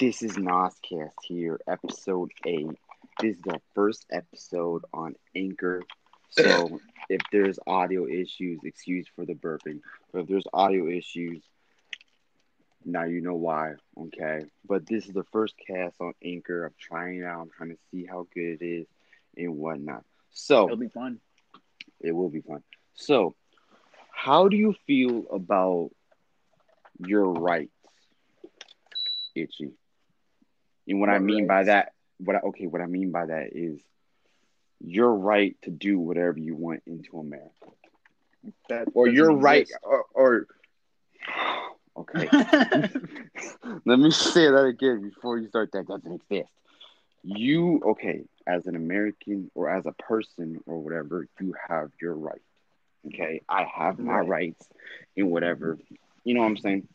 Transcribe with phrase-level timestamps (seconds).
[0.00, 2.70] This is Noscast here, episode eight.
[3.20, 5.82] This is the first episode on Anchor.
[6.30, 6.80] So
[7.10, 9.80] if there's audio issues, excuse for the burping.
[10.10, 11.42] But if there's audio issues,
[12.82, 14.46] now you know why, okay?
[14.66, 16.64] But this is the first cast on Anchor.
[16.64, 17.42] I'm trying it out.
[17.42, 18.86] I'm trying to see how good it is
[19.36, 20.04] and whatnot.
[20.30, 21.20] So It'll be fun.
[22.00, 22.62] it will be fun.
[22.94, 23.34] So,
[24.12, 25.90] how do you feel about
[26.98, 27.74] your rights,
[29.34, 29.72] Itchy?
[30.90, 33.80] And what I mean by that, what I, okay, what I mean by that is
[34.80, 37.70] your right to do whatever you want into America,
[38.68, 40.46] That or your right, or, or
[41.98, 42.32] okay.
[43.86, 45.72] Let me say that again before you start.
[45.72, 46.50] That doesn't exist.
[47.24, 48.24] You okay?
[48.46, 52.42] As an American or as a person or whatever, you have your right.
[53.08, 54.28] Okay, I have my Right.
[54.28, 54.68] rights
[55.16, 55.78] in whatever.
[56.24, 56.88] You know what I'm saying?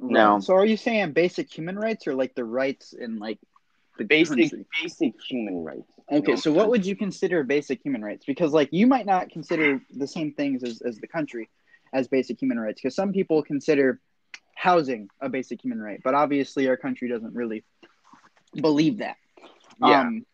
[0.00, 3.38] Now- so are you saying basic human rights or like the rights in like
[3.98, 4.64] the Basic, country?
[4.80, 5.92] basic human rights.
[6.10, 8.24] Okay, so what would you consider basic human rights?
[8.24, 11.48] Because like you might not consider the same things as, as the country
[11.92, 12.80] as basic human rights.
[12.80, 14.00] Because some people consider
[14.54, 17.64] housing a basic human right, but obviously our country doesn't really
[18.54, 19.16] believe that.
[19.80, 20.00] Yeah.
[20.02, 20.26] Um,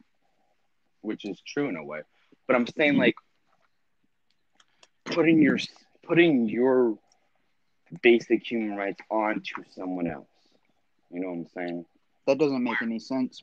[1.01, 2.01] which is true in a way.
[2.47, 3.15] But I'm saying like
[5.05, 5.59] putting your
[6.03, 6.99] putting your
[8.03, 10.29] basic human rights onto someone else.
[11.11, 11.85] You know what I'm saying?
[12.27, 13.43] that doesn't make any sense.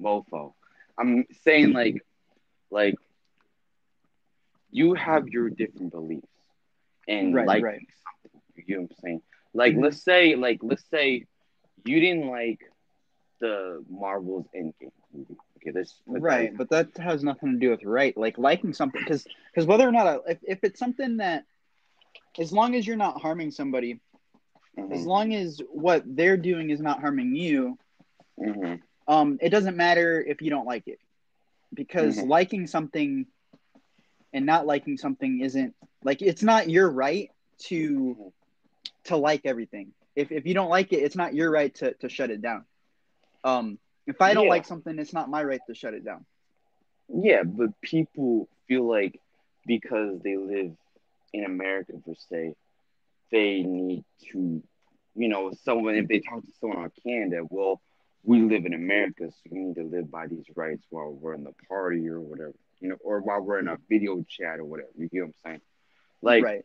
[0.00, 0.54] Mofo.
[0.98, 2.04] I'm saying like
[2.70, 2.94] like
[4.70, 6.26] you have your different beliefs
[7.06, 7.86] and Right, like right.
[8.66, 9.22] You know what I'm saying?
[9.54, 11.26] Like let's say like let's say
[11.84, 12.60] you didn't like
[13.40, 15.36] the Marvel's Endgame movie.
[15.58, 18.16] Okay, let's Right, but that has nothing to do with right.
[18.16, 21.44] Like liking something, because because whether or not a, if if it's something that,
[22.38, 24.00] as long as you're not harming somebody,
[24.76, 27.78] Mhm, as long as what they're doing is not harming you,
[28.38, 28.80] mhm.
[29.06, 30.98] um, it doesn't matter if you don't like it,
[31.74, 32.28] because Mhm.
[32.28, 33.26] liking something
[34.32, 38.32] and not liking something isn't like it's not your right to Mhm.
[39.04, 39.92] to like everything.
[40.16, 42.64] If if you don't like it, it's not your right to to shut it down.
[43.44, 44.48] Um, if I don't Yeah.
[44.48, 46.24] like something, it's not my right to shut it down.
[47.08, 49.20] Yeah, but people feel like
[49.66, 50.72] because they live
[51.32, 52.54] in America per se,
[53.30, 54.62] they need to,
[55.14, 57.80] you know, someone if they talk to someone on Canada, well,
[58.24, 61.44] we live in America, so we need to live by these rights while we're in
[61.44, 64.90] the party or whatever, you know, or while we're in a video chat or whatever.
[64.96, 65.60] You get what I'm saying?
[66.20, 66.64] Like right.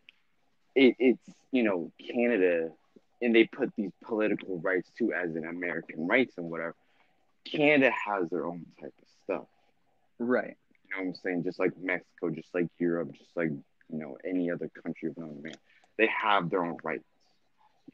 [0.75, 2.69] it, it's you know Canada,
[3.21, 6.75] and they put these political rights too as in American rights and whatever.
[7.43, 9.47] Canada has their own type of stuff.
[10.19, 10.57] Right.
[10.83, 11.43] You know what I'm saying?
[11.43, 13.51] Just like Mexico, just like Europe, just like
[13.91, 15.55] you know any other country of another man,
[15.97, 17.03] they have their own rights.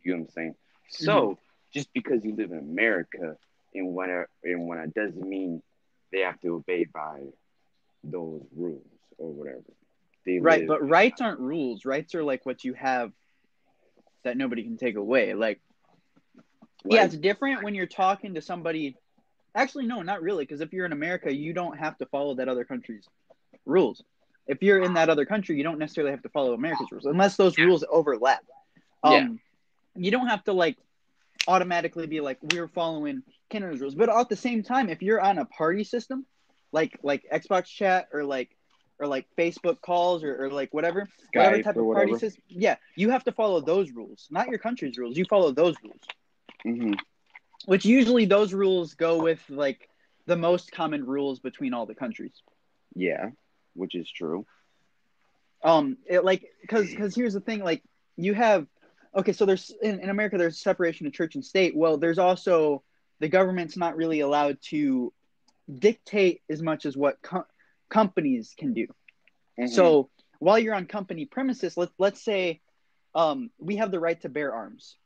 [0.04, 0.56] You know what I'm saying?
[0.90, 1.42] So mm-hmm.
[1.74, 3.38] just because you live in America
[3.74, 5.62] and when it, and when it doesn't mean
[6.12, 7.22] they have to obey by
[8.04, 8.86] those rules
[9.18, 9.64] or whatever.
[10.26, 11.86] They Right, live- but rights aren't rules.
[11.86, 13.12] Rights are like what you have
[14.24, 15.34] that nobody can take away.
[15.34, 15.60] Like,
[16.86, 18.96] yeah, it's different when you're talking to somebody.
[19.56, 22.50] Actually, no, not really, because if you're in America, you don't have to follow that
[22.50, 23.08] other country's
[23.66, 24.04] rules.
[24.48, 27.38] If you're in that other country, you don't necessarily have to follow America's rules unless
[27.38, 28.44] those rules overlap.
[29.04, 29.40] Um,
[29.96, 30.78] you don't have to like
[31.48, 35.38] automatically be like we're following Canada's rules, but at the same time, if you're on
[35.38, 36.26] a party system,
[36.72, 38.56] like like Xbox chat or like
[39.00, 43.10] or like Facebook calls or, or like whatever, whatever type of party system, yeah, you
[43.10, 45.18] have to follow those rules, not your country's rules.
[45.18, 46.02] You follow those rules,
[46.66, 46.94] mm-hmm.
[47.66, 49.90] which usually those rules go with like
[50.26, 52.34] the most common rules between all the countries.
[52.96, 53.30] yeah,
[53.76, 54.46] which is true.
[55.64, 57.82] um it like because because here's the thing like
[58.16, 58.68] you have
[59.16, 61.76] okay so there's in, in america there's separation of church and state.
[61.76, 62.84] Well there's also
[63.20, 65.14] the government's not really allowed to
[65.80, 67.46] dictate as much as what co-
[67.90, 68.88] companies can do.
[69.60, 69.70] Mhm.
[69.70, 72.62] so while you're on company premises let, let's say
[73.16, 74.98] um, we have the right to bear arms.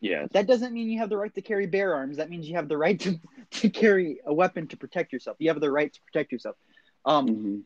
[0.00, 2.16] Yes, that doesn't mean you have the right to carry bear arms.
[2.18, 3.18] That means you have the right to,
[3.60, 5.36] to carry a weapon to protect yourself.
[5.40, 6.56] You have the right to protect yourself.
[7.04, 7.62] Um, Mhm.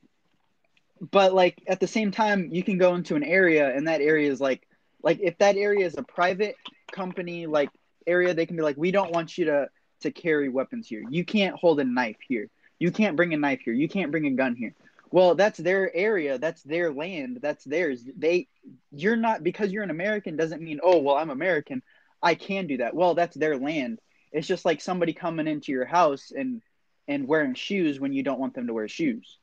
[1.10, 4.30] But like at the same time you can go into an area and that area
[4.30, 4.66] is like
[5.02, 6.56] like if that area is a private
[6.92, 7.70] company like
[8.06, 9.68] area they can be like we don't want you to
[10.00, 11.02] to carry weapons here.
[11.08, 12.48] You can't hold a knife here.
[12.78, 13.74] You can't bring a knife here.
[13.74, 14.74] You can't bring a gun here.
[15.10, 16.38] Well that's their area.
[16.38, 17.38] That's their land.
[17.42, 18.04] That's theirs.
[18.16, 18.48] They
[18.92, 21.82] you're not because you're an american doesn't mean oh well i'm american.
[22.22, 22.94] I can do that.
[22.94, 24.00] Well that's their land.
[24.32, 26.62] It's just like somebody coming into your house and
[27.06, 29.38] and wearing shoes when you don't want them to wear shoes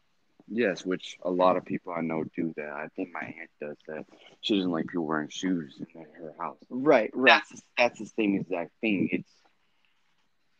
[0.47, 2.69] Yes, which a lot of people I know do that.
[2.69, 4.05] I think my aunt does that.
[4.41, 6.57] She doesn't like people wearing shoes in her house.
[6.69, 7.41] Right, right.
[7.49, 9.09] That's that's the same exact thing.
[9.11, 9.31] It's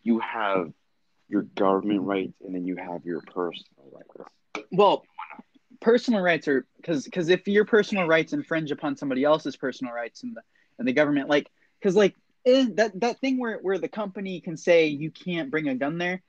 [0.04, 0.72] you have
[1.28, 4.66] your government rights and then you have your personal rights.
[4.72, 5.04] Well,
[5.82, 10.24] personal rights are because because if your personal rights infringe upon somebody else's personal rights
[10.24, 10.42] and the
[10.80, 11.50] and the government like
[11.80, 12.16] because like
[12.46, 15.98] eh, that that thing where where the company can say you can't bring a gun
[15.98, 16.22] there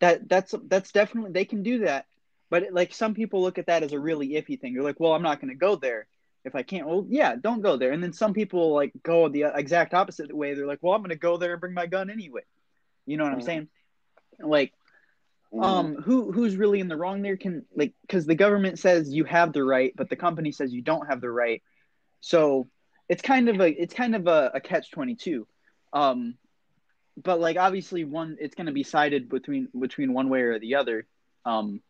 [0.00, 2.06] that that's that's definitely they can do that
[2.50, 4.74] but it, like some people look at that as a really iffy thing.
[4.74, 6.06] They're like well i'm not going to go there
[6.44, 6.86] if i can't.
[6.86, 7.92] Well yeah don't go there.
[7.92, 10.54] And then some people like go the exact opposite way.
[10.54, 12.42] They're like well i'm going to go there and bring my gun anyway.
[13.06, 13.44] You know what i'm Mhm.
[13.44, 13.68] saying?
[14.40, 14.72] Like
[15.54, 15.62] Mm-hmm.
[15.64, 19.24] um who who's really in the wrong there can like because the government says you
[19.24, 21.62] have the right but the company says you don't have the right.
[22.20, 22.68] So
[23.08, 25.46] it's kind of a it's kind of a, a catch 22
[25.92, 26.34] um
[27.22, 30.74] but like obviously one it's going to be sided between between one way or the
[30.74, 31.06] other.
[31.44, 31.80] Um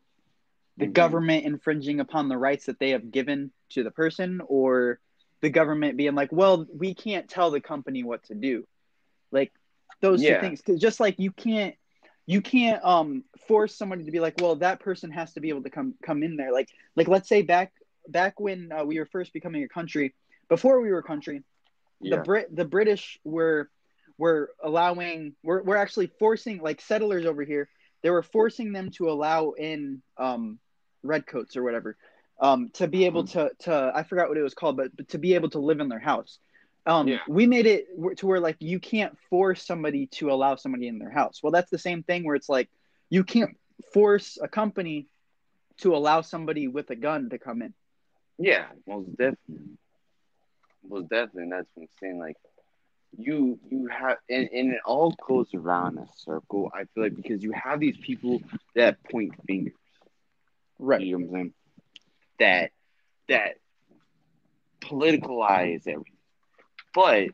[0.77, 0.93] the Mhm.
[0.93, 5.01] government infringing upon the rights that they have given to the person or
[5.41, 8.67] the government being like well we can't tell the company what to do
[9.31, 9.53] like
[10.01, 10.35] those Yeah.
[10.35, 11.77] two things 'Cause just like you can't
[12.27, 15.63] you can't um force somebody to be like well that person has to be able
[15.63, 17.73] to come come in there like like let's say back
[18.09, 20.15] back when uh, we were first becoming a country
[20.49, 21.43] before we were a country
[22.01, 22.17] yeah.
[22.17, 23.71] the Brit the British were
[24.19, 27.69] were allowing we're, we're actually forcing like settlers over here
[28.03, 30.59] they were forcing them to allow in um
[31.07, 31.97] redcoats or whatever
[32.41, 35.19] um to be able to to I forgot what it was called but, but to
[35.19, 36.39] be able to live in their house
[36.87, 37.21] um Yeah.
[37.29, 37.87] we made it
[38.19, 41.71] to where like you can't force somebody to allow somebody in their house well that's
[41.71, 42.69] the same thing where it's like
[43.11, 43.57] you can't
[43.93, 45.07] force a company
[45.79, 47.75] to allow somebody with a gun to come in
[48.39, 49.79] Yeah, most definitely.
[50.89, 51.45] Most definitely.
[51.45, 52.19] And that's what I'm saying.
[52.19, 52.37] Like,
[53.19, 56.71] you you have, and, and it all goes around a circle.
[56.75, 58.41] I feel like because you have these people
[58.75, 59.75] that point fingers.
[60.79, 61.53] Right You know what I'm saying?
[62.39, 62.71] That
[63.29, 63.55] that
[64.81, 66.05] politicalize everything,
[66.95, 67.29] but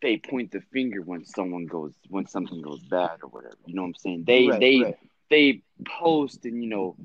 [0.00, 3.56] they point the finger when someone goes when something goes bad or whatever.
[3.66, 4.24] You know what I'm saying?
[4.26, 4.96] They right, they right.
[5.30, 6.96] they post and you know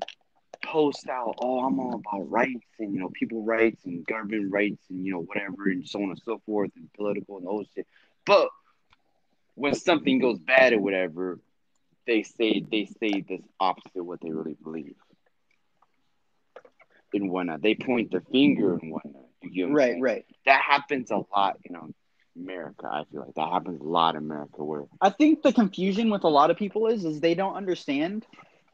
[0.64, 4.82] post out oh i'm all about rights and you know people rights and government rights
[4.90, 7.68] and you know whatever and so on and so forth and political and all this
[7.74, 7.86] shit
[8.26, 8.48] but
[9.54, 11.38] when something goes bad or whatever
[12.06, 14.94] they say they say this opposite of what they really believe
[17.14, 20.02] and whatnot they point the finger and whatnot you right saying?
[20.02, 21.88] right that happens a lot you know
[22.36, 26.10] america i feel like that happens a lot in america where I think the confusion
[26.10, 28.26] with a lot of people is is they don't understand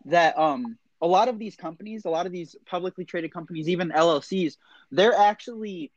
[0.07, 3.91] that um a lot of these companies, a lot of these publicly traded companies, even
[3.91, 4.57] LLCs,
[4.91, 5.93] they're actually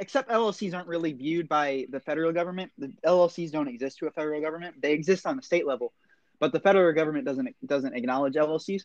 [0.00, 2.72] except LLCs aren't really viewed by the federal government.
[2.78, 4.80] The LLCs don't exist to a federal government.
[4.80, 5.92] They exist on the state level,
[6.38, 8.84] but the federal government doesn't doesn't acknowledge LLCs.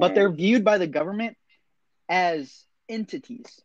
[0.00, 1.36] But they're viewed by the government
[2.08, 3.60] as entities.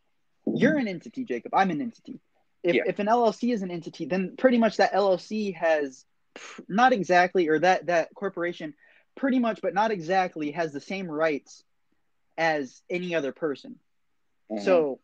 [0.45, 1.53] You're an entity, Jacob.
[1.53, 2.19] I'm an entity.
[2.63, 2.83] If, Yeah.
[2.88, 7.47] if an LLC is an entity, then pretty much that LLC has pr- not exactly,
[7.47, 8.73] or that that corporation,
[9.15, 11.63] pretty much, but not exactly, has the same rights
[12.38, 13.79] as any other person.
[14.51, 14.63] Mhm.
[14.63, 14.99] So,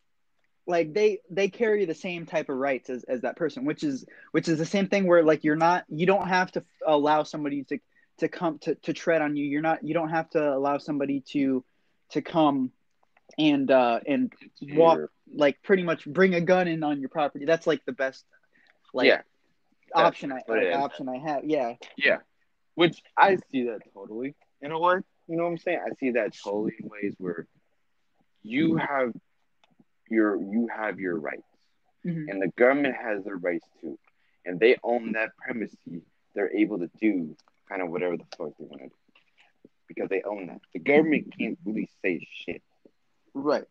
[0.66, 4.06] like they they carry the same type of rights as, as that person, which is
[4.32, 7.64] which is the same thing where like you're not you don't have to allow somebody
[7.66, 7.80] to
[8.18, 9.46] to come to, to tread on you.
[9.46, 11.64] You're not you don't have to allow somebody to
[12.12, 12.72] to come
[13.38, 14.32] and uh and
[14.62, 15.00] walk
[15.34, 17.46] like pretty much bring a gun in on your property.
[17.46, 18.26] That's like the best
[18.94, 19.22] like yeah
[19.94, 20.84] option I what it like, is.
[20.84, 21.44] option I have.
[21.46, 21.76] Yeah.
[21.98, 22.18] Yeah,
[22.76, 24.96] which I see that totally in a way.
[25.28, 25.80] You know what I'm saying?
[25.86, 27.48] I see that totally in ways where
[28.44, 29.14] you have
[30.10, 31.44] your you have your rights,
[32.06, 32.30] Mhm.
[32.30, 34.00] and the government has their rights too,
[34.46, 35.78] and they own that premises.
[36.34, 37.36] They're able to do
[37.68, 38.96] kind of whatever the fuck they want to do
[39.88, 40.62] because they own that.
[40.74, 42.62] The government can't really say shit.
[43.44, 43.66] Right.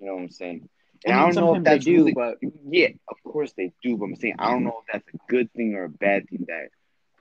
[0.00, 0.68] You know what I'm saying?
[1.04, 3.52] And I, mean, don't know if sometimes they that's do, really, but yeah, of course
[3.56, 3.96] they do.
[3.96, 6.46] But I'm saying I don't know if that's a good thing or a bad thing
[6.48, 6.68] that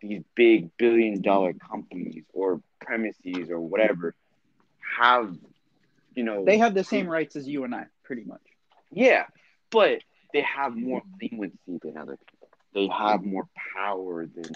[0.02, 4.16] these big billion dollar companies or premises or whatever
[4.98, 5.36] have,
[6.16, 8.42] you know, they have the same rights as you and I, pretty much.
[8.92, 9.25] yeah,
[9.70, 10.00] but
[10.34, 12.50] they have more leniency than other people.
[12.74, 14.52] They have more power than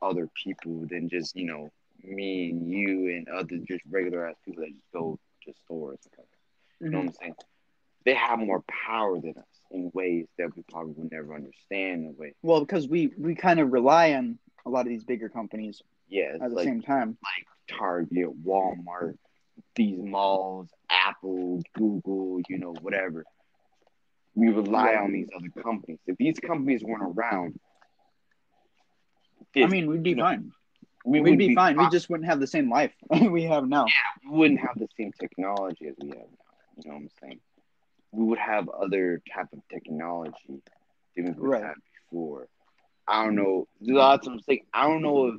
[0.00, 1.70] other people than just you know
[2.02, 5.98] me and you and other just regular ass people that just go to stores.
[6.82, 7.34] You know what I'm saying?
[8.04, 12.04] They have more power than us in ways that we probably would never understand.
[12.04, 15.28] In way, Well, because we we kind of rely on a lot of these bigger
[15.28, 17.16] companies yeah, at the like same time.
[17.22, 19.16] Like Target, Walmart,
[19.76, 23.24] these malls, Apple, Google, you know, whatever.
[24.34, 25.98] We rely on these other companies.
[26.06, 27.60] If these companies weren't around,
[29.56, 30.52] I mean, we'd be you know, fine.
[31.04, 31.76] we would be, be fine.
[31.76, 33.86] We just wouldn't have the same life we have now.
[33.86, 36.51] Yeah, we wouldn't have the same technology as we have now.
[36.76, 37.40] You know what I'm saying?
[38.12, 40.62] We would have other type of technology
[41.16, 41.62] than we right.
[41.62, 41.76] have
[42.10, 42.48] before.
[43.06, 43.66] I don't know.
[43.80, 44.66] Lots of saying.
[44.72, 45.34] I don't know if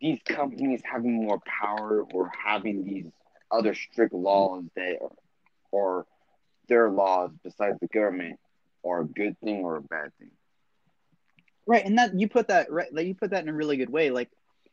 [0.00, 3.06] these companies having more power or having these
[3.50, 5.12] other strict laws that are,
[5.70, 6.06] or
[6.68, 8.38] their laws besides the government
[8.84, 10.30] are a good thing or a bad thing.
[11.66, 13.90] Right, and that you put that right, like you put that in a really good
[13.90, 14.30] way, like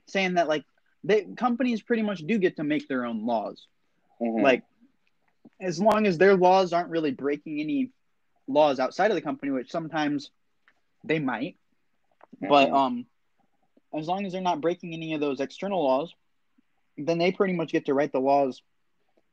[0.08, 0.63] saying that like
[1.03, 3.67] they companies pretty much do get to make their own laws,
[4.19, 4.41] mm-hmm.
[4.43, 4.63] like
[5.62, 7.91] as long as their laws aren't really breaking any
[8.48, 10.31] laws outside of the company, which sometimes
[11.03, 11.58] they might,
[12.36, 12.50] mm-hmm.
[12.50, 13.05] but um,
[13.98, 16.13] as long as they're not breaking any of those external laws,
[16.98, 18.62] then they pretty much get to write the laws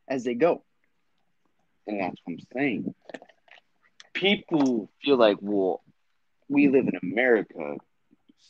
[0.09, 0.63] as they go.
[1.87, 2.95] And that's what I'm saying.
[4.13, 5.83] People feel like, well,
[6.49, 7.77] we live in America,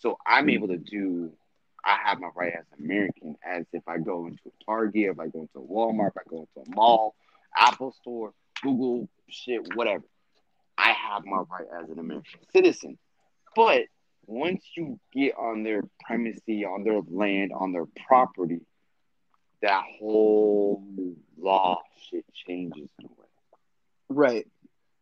[0.00, 1.32] so I'm able to do.
[1.84, 5.28] I have my right as American, as if I go into a Target, if I
[5.28, 7.14] go into a Walmart, if I go into a mall,
[7.56, 8.32] Apple Store,
[8.62, 10.04] Google, shit, whatever.
[10.78, 12.98] I have my right as an American citizen.
[13.54, 13.82] But
[14.26, 18.60] once you get on their primacy, on their land, on their property,
[19.62, 20.84] that whole
[21.38, 23.26] law shit changes in a way.
[24.08, 24.46] Right.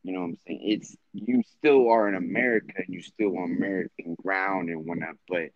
[0.02, 0.60] You know what I'm saying?
[0.62, 5.48] It's you still are in America and you still on American ground and whatnot, but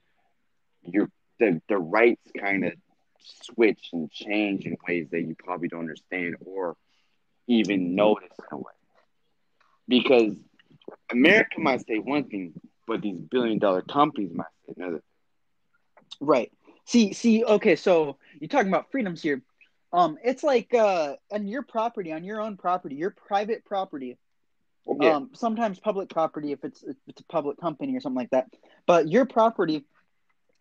[0.82, 2.72] you're the the rights kind of
[3.20, 6.76] switch and change in ways that you probably don't understand or
[7.46, 8.72] even notice in a way.
[9.86, 10.34] Because
[11.10, 12.52] America might say one thing,
[12.86, 15.02] but these billion dollar companies might say another.
[16.20, 16.52] Right.
[16.84, 19.42] See, see, okay, so you're talking about freedoms here.
[19.92, 24.18] Um, it's like uh on your property, on your own property, your private property,
[25.00, 25.16] yeah.
[25.16, 28.46] Um, sometimes public property if it's if it's a public company or something like that.
[28.86, 29.84] But your property,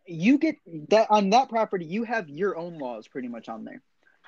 [0.08, 0.56] you get
[0.90, 3.82] that on that property, you have your own laws pretty much on there.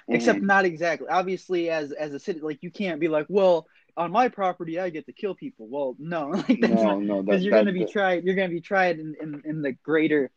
[0.10, 0.16] Mm-hmm.
[0.16, 1.08] Except not exactly.
[1.08, 4.90] Obviously, as as a city, like you can't be like, well, on my property, I
[4.90, 5.68] get to kill people.
[5.70, 8.24] Well, no, like that's no, not, no, because you're gonna be tried.
[8.24, 10.32] You're gonna be tried in, in, in the greater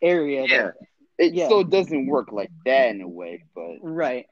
[0.00, 0.46] area.
[0.46, 0.74] Yeah, that,
[1.18, 1.46] it yeah.
[1.46, 4.26] still doesn't work like that in a way, but right.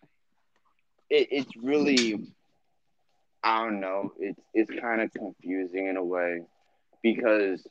[1.08, 2.26] It, it's really
[3.46, 4.12] I don't know.
[4.18, 6.42] It's it's kind of confusing in a way
[7.02, 7.64] because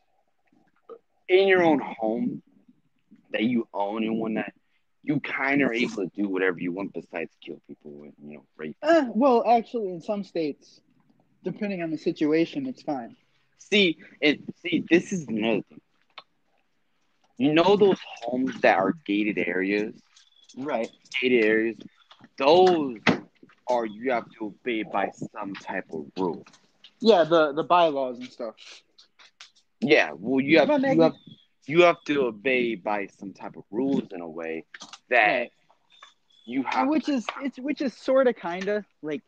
[1.28, 2.42] in your own home
[3.32, 4.52] that you own and whatnot,
[5.04, 8.38] you kind of are able to do whatever you want besides kill people and you
[8.38, 8.76] know rape.
[8.82, 10.82] Uh, well, actually, in some states,
[11.44, 13.16] depending on the situation, it's fine.
[13.60, 15.82] See, it see this is another thing.
[17.38, 19.94] You know those homes that are gated areas,
[20.58, 20.90] right?
[21.22, 21.78] Gated areas.
[22.38, 22.98] Those
[23.68, 26.46] or you have to obey by some type of rule.
[27.00, 28.56] Yeah, the the bylaws and stuff.
[29.82, 31.14] Yeah, well, you have, you have
[31.68, 34.66] you have to obey by some type of rules in a way
[35.10, 35.50] that
[36.46, 39.22] you have, which is it's which is sort of kind of like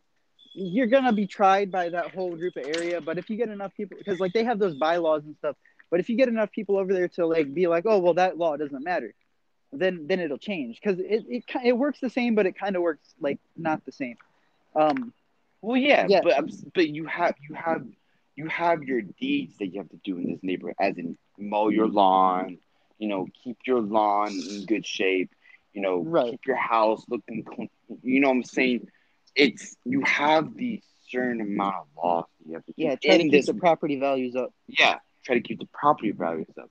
[0.54, 3.02] you're gonna be tried by that whole group of area.
[3.02, 5.56] But if you get enough people, because like they have those bylaws and stuff.
[5.90, 8.38] But if you get enough people over there to like be like, oh well, that
[8.38, 9.14] law doesn't matter,
[9.72, 12.82] then then it'll change because it, it it works the same, but it kind of
[12.82, 14.18] works like not the same.
[14.76, 15.14] Um,
[15.62, 17.86] well, yeah, yeah, but but you have you have
[18.36, 21.70] you have your deeds that you have to do in this neighborhood, as in mow
[21.70, 22.58] your lawn,
[22.98, 25.32] you know, keep your lawn in good shape,
[25.74, 26.32] you know, right.
[26.32, 27.70] keep your house looking clean.
[28.04, 28.88] You know what I'm saying?
[29.36, 32.86] It's you have the certain amount of laws you have to keep.
[32.86, 34.54] Yeah, try to keep this, the property values up.
[34.68, 36.70] Yeah, try to keep the property values up,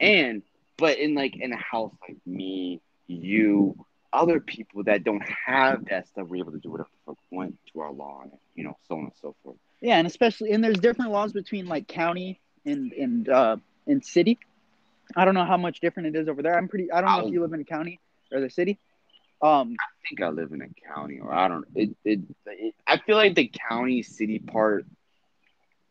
[0.00, 0.42] and
[0.76, 3.76] but in like in a house like me, you,
[4.12, 7.58] other people that don't have that stuff we're able to do whatever the fuck went
[7.72, 9.56] to our lawn, you know so on and so forth.
[9.80, 14.38] Yeah, and especially and there's different laws between like county and and uh and city.
[15.16, 16.56] I don't know how much different it is over there.
[16.56, 16.90] I'm pretty.
[16.90, 18.00] I don't know I'll, if you live in a county
[18.32, 18.78] or the city.
[19.42, 21.66] Um, I think I live in a county, or I don't.
[21.74, 24.86] It, it, it I feel like the county city part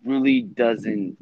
[0.03, 1.17] really doesn't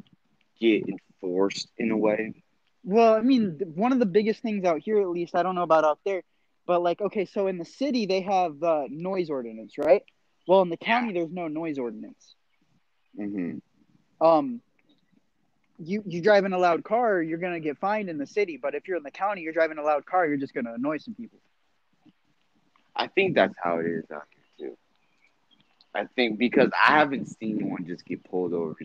[0.58, 2.42] get enforced in a way.
[2.84, 5.62] Well, I mean, one of the biggest things out here, at least, I don't know
[5.62, 6.22] about out there,
[6.66, 10.02] but like, okay, so in the city they have uh, noise ordinance, right?
[10.48, 12.34] Well, in the county there's no noise ordinance.
[13.18, 13.58] Mm-hmm.
[14.26, 14.60] Um,
[15.78, 18.58] you you drive in a loud car, you're gonna get fined in the city.
[18.60, 20.98] But if you're in the county, you're driving a loud car, you're just gonna annoy
[20.98, 21.38] some people.
[22.94, 24.24] I think that's how it is out
[24.58, 24.76] here too.
[25.94, 28.76] I think because I haven't seen one just get pulled over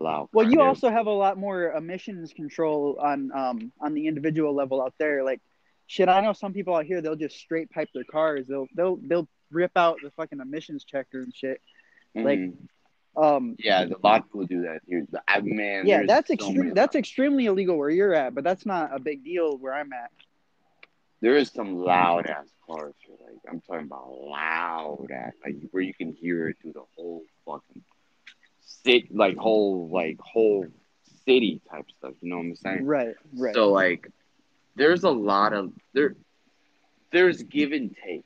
[0.00, 0.28] loud.
[0.32, 4.82] Well, you also have a lot more emissions control on um on the individual level
[4.82, 5.24] out there.
[5.24, 5.40] Like
[5.86, 8.46] shit, I know some people out here they'll just straight pipe their cars.
[8.46, 11.60] They'll they'll they'll rip out the fucking emissions checker and shit.
[12.16, 12.26] Mm-hmm.
[12.26, 12.40] Like
[13.18, 15.06] um yeah, a lot of people do that here.
[15.28, 16.74] I, man, yeah, that's so extreme.
[16.74, 20.10] That's extremely illegal where you're at, but that's not a big deal where I'm at.
[21.20, 23.16] there is some loud ass cars here.
[23.24, 27.24] Like I'm talking about loud ass, like where you can hear it through the whole
[27.46, 27.82] fucking
[28.60, 30.66] city, like whole like whole
[31.26, 32.14] city type stuff.
[32.20, 32.86] You know what I'm saying?
[32.86, 33.54] Right, right.
[33.54, 34.08] So like,
[34.76, 36.16] there's a lot of there.
[37.12, 38.24] There's give and take.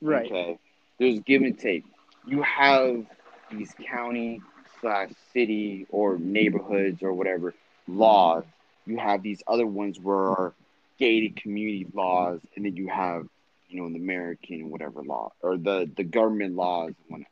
[0.00, 0.26] right.
[0.26, 0.58] Okay.
[0.98, 1.84] There's give and take.
[2.26, 3.04] You have
[3.52, 4.40] these county
[4.80, 7.54] slash city or neighborhoods or whatever
[7.88, 8.44] laws.
[8.86, 10.54] You have these other ones where are
[10.98, 13.26] gated community laws, and then you have,
[13.68, 17.24] you know, the American whatever law or the the government laws and.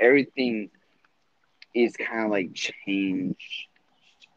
[0.00, 0.70] Everything
[1.74, 3.66] is kind of like changed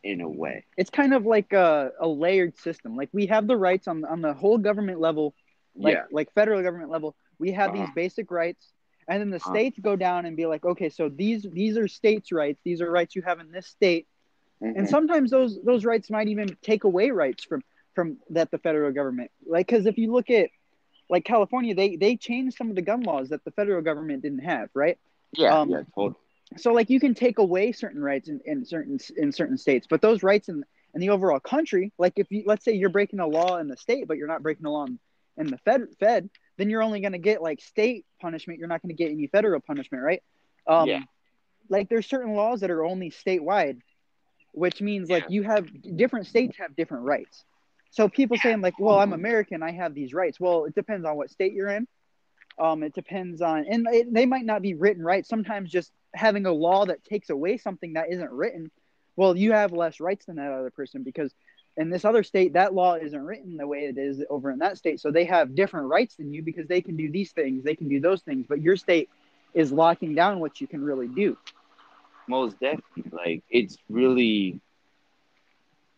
[0.03, 0.65] in a way.
[0.77, 2.95] It's kind of like a, a layered system.
[2.95, 5.33] Like we have the rights on on the whole government level,
[5.75, 6.03] like yeah.
[6.11, 7.15] like federal government level.
[7.39, 7.95] We have these Uh-huh.
[7.95, 8.73] basic rights,
[9.07, 12.31] and then the states go down and be like, okay, so these these are states'
[12.31, 12.61] rights.
[12.63, 14.07] These are rights you have in this state,
[14.75, 14.89] and Mhm.
[14.89, 17.63] sometimes those those rights might even take away rights from
[17.95, 19.31] from that the federal government.
[19.45, 20.49] Like because if you look at
[21.09, 24.39] like California, they they changed some of the gun laws that the federal government didn't
[24.43, 24.97] have, right?
[25.37, 26.15] yeah, um, yeah, totally.
[26.57, 30.01] so like you can take away certain rights in, in certain in certain states but
[30.01, 33.27] those rights in in the overall country like if you let's say you're breaking a
[33.27, 34.99] law in the state but you're not breaking a law in,
[35.37, 38.59] in the fed fed then you're only going to get like state punishment.
[38.59, 40.21] You're not going to get any federal punishment right?
[40.67, 41.01] Um Yeah.
[41.69, 43.79] like there's certain laws that are only statewide
[44.53, 45.65] which means like you have
[45.95, 47.45] different states have different rights.
[47.91, 50.39] So people saying like well i'm american i have these rights.
[50.39, 51.87] Well it depends on what state you're in.
[52.59, 55.25] Um, it depends on, and it, they might not be written right.
[55.25, 58.69] Sometimes just having a law that takes away something that isn't written,
[59.15, 61.33] well, you have less rights than that other person because
[61.77, 64.77] in this other state, that law isn't written the way it is over in that
[64.77, 64.99] state.
[64.99, 67.87] So they have different rights than you because they can do these things, they can
[67.89, 69.09] do those things, but your state
[69.53, 71.37] is locking down what you can really do.
[72.27, 73.03] Most definitely.
[73.11, 74.59] Like it's really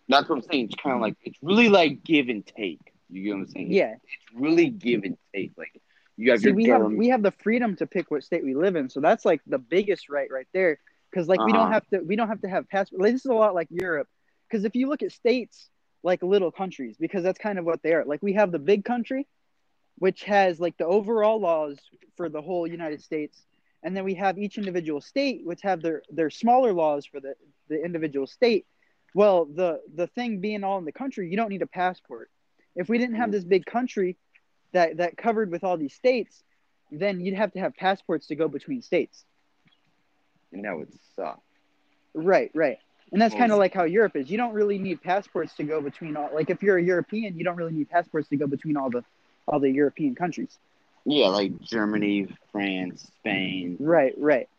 [0.08, 0.66] that's what I'm saying.
[0.66, 2.80] It's kind of like it's really like give and take.
[3.10, 3.72] You get what I'm saying?
[3.72, 3.96] Yeah.
[4.04, 5.52] It's really give and take.
[5.58, 5.82] Like
[6.18, 8.56] you have See, your we have we have the freedom to pick what state we
[8.56, 10.80] live in, so that's like the biggest right right there.
[11.10, 11.74] Because like we don't Uh-huh.
[11.74, 13.02] have to we don't have to have passport.
[13.02, 14.08] Like, this is a lot like Europe.
[14.54, 15.72] Because if you look at states
[16.04, 18.06] like little countries, because that's kind of what they are.
[18.06, 19.26] Like we have the big country,
[19.98, 21.80] which has like the overall laws
[22.18, 23.48] for the whole United States,
[23.82, 27.34] and then we have each individual state, which have their their smaller laws for the
[27.68, 28.68] the individual state.
[29.16, 32.30] Well, the the thing being all in the country, you don't need a passport.
[32.76, 34.18] If we didn't have this big country
[34.72, 36.44] that that covered with all these states,
[36.92, 39.26] then you'd have to have passports to go between states.
[40.52, 41.42] and that would suck.
[42.14, 42.78] Right, right.
[43.14, 44.32] And that's kind of like how Europe is.
[44.32, 47.44] You don't really need passports to go between all like if you're a European, you
[47.44, 49.04] don't really need passports to go between all the
[49.48, 50.58] all the European countries.
[51.06, 53.78] Yeah, like Germany, France, Spain.
[53.80, 54.50] Right, right.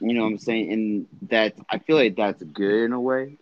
[0.00, 0.72] You know what I'm saying?
[0.72, 3.36] And that I feel like that's good in a way.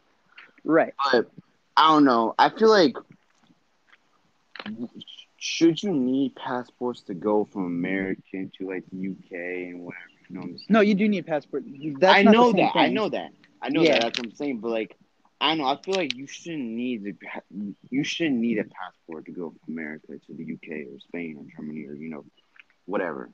[0.64, 0.92] Right.
[1.12, 1.30] But
[1.74, 2.34] I don't know.
[2.38, 2.94] I feel like
[5.38, 10.04] should you need passports to go from American to like the UK and whatever?
[10.28, 10.66] You know what I'm saying?
[10.68, 11.64] No, you do need passport.
[11.98, 12.72] That's I know that.
[12.74, 13.30] I know that.
[13.62, 13.94] I know Yeah.
[13.94, 14.02] that.
[14.02, 14.58] That's what I'm saying.
[14.58, 14.96] But like,
[15.40, 15.66] I don't know.
[15.66, 17.74] I feel like you shouldn't need to.
[17.90, 21.44] You shouldn't need a passport to go from America to the UK or Spain or
[21.56, 22.24] Germany or you know,
[22.86, 23.30] whatever.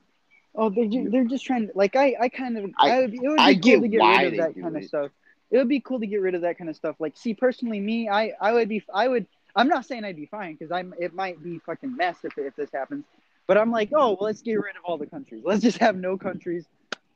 [0.57, 3.13] Oh, they're ju- they're just trying to like I I kind of I- I, would,
[3.13, 5.11] it would be I cool get to get rid of that kind of stuff.
[5.51, 6.95] It would be cool to get rid of that kind of stuff.
[6.99, 10.25] Like, see, personally, me, I I would be I would I'm not saying I'd be
[10.25, 13.05] fine because I'm it might be fucking mess if if this happens,
[13.47, 15.41] but I'm like, oh, well, let's get rid of all the countries.
[15.45, 16.65] Let's just have no countries,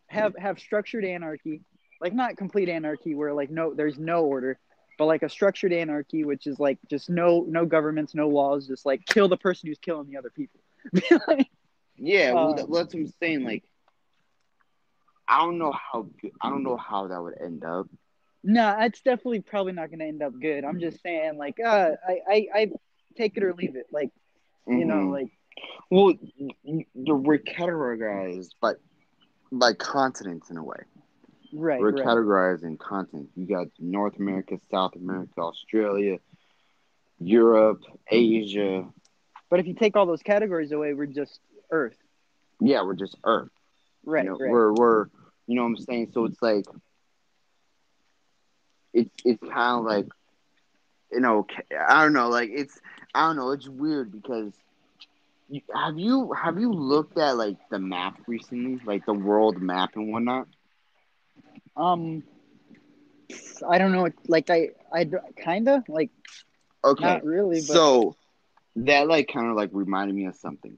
[0.08, 1.62] have have structured anarchy,
[2.02, 4.58] like not complete anarchy where like no there's no order,
[4.98, 8.86] but like a structured anarchy, which is like just no no governments, no laws, just
[8.86, 10.60] like kill the person who's killing the other people.
[12.02, 13.44] Yeah, well, that- that's what I'm saying.
[13.44, 13.64] Like,
[15.28, 16.08] I don't know how.
[16.42, 17.88] I don't know how that would end up.
[18.42, 20.64] No, it's definitely probably not going to end up good.
[20.64, 22.72] I'm just saying, like, uh, I, I, I
[23.18, 23.88] take it or leave it.
[23.92, 24.12] Like,
[24.66, 25.12] you know, Mhm.
[25.12, 25.32] like,
[25.92, 26.14] well,
[26.96, 28.76] the we're categorized by
[29.52, 30.78] by continents in a way.
[31.54, 32.06] Right, we're right.
[32.06, 33.32] categorized in continents.
[33.36, 36.18] You got North America, South America, Australia,
[37.20, 38.86] Europe, Asia.
[39.50, 41.40] But if you take all those categories away, we're just
[41.72, 41.98] Earth.
[42.60, 43.50] Yeah, we're just Earth.
[44.06, 44.52] Right, you know, right.
[44.52, 45.06] We're we're
[45.48, 46.12] you know what I'm saying.
[46.14, 46.66] So it's like
[48.94, 50.08] it's it's kind of like
[51.12, 51.46] you know
[51.88, 52.80] I don't know like it's
[53.14, 54.54] I don't know it's weird because
[55.50, 59.92] you, have you have you looked at like the map recently like the world map
[59.96, 60.48] and whatnot.
[61.80, 62.24] Um,
[63.68, 64.10] I don't know.
[64.28, 65.06] Like, I, I
[65.38, 66.12] kind of like
[66.84, 68.16] Okay, not really, but So
[68.76, 70.78] that like kind of like reminded me of something.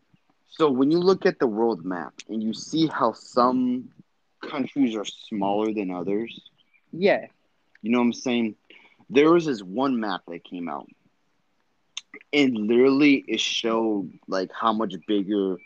[0.50, 3.90] So when you look at the world map and you see how some
[4.42, 6.50] countries are smaller than others,
[6.92, 7.28] yeah,
[7.82, 8.56] you know what I'm saying?
[9.10, 10.88] There was this one map that came out
[12.34, 15.58] and literally it showed like how much bigger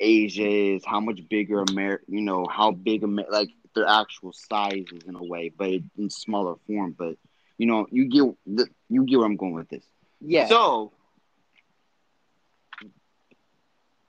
[0.00, 5.02] Asia is, how much bigger America, you know, how big Amer- like their actual sizes
[5.06, 6.94] in a way, but in smaller form.
[6.96, 7.16] But
[7.58, 9.84] you know, you get the, you get where I'm going with this.
[10.20, 10.46] Yeah.
[10.46, 10.92] So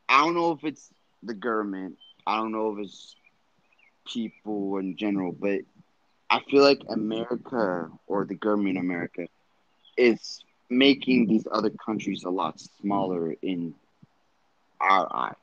[0.10, 0.90] I don't know if it's
[1.24, 1.98] the government.
[2.26, 3.16] I don't know if it's
[4.08, 5.62] people in general, but
[6.30, 9.28] I feel like America or the government in America
[9.98, 13.76] is making these other countries a lot smaller in
[14.80, 15.36] our eyes.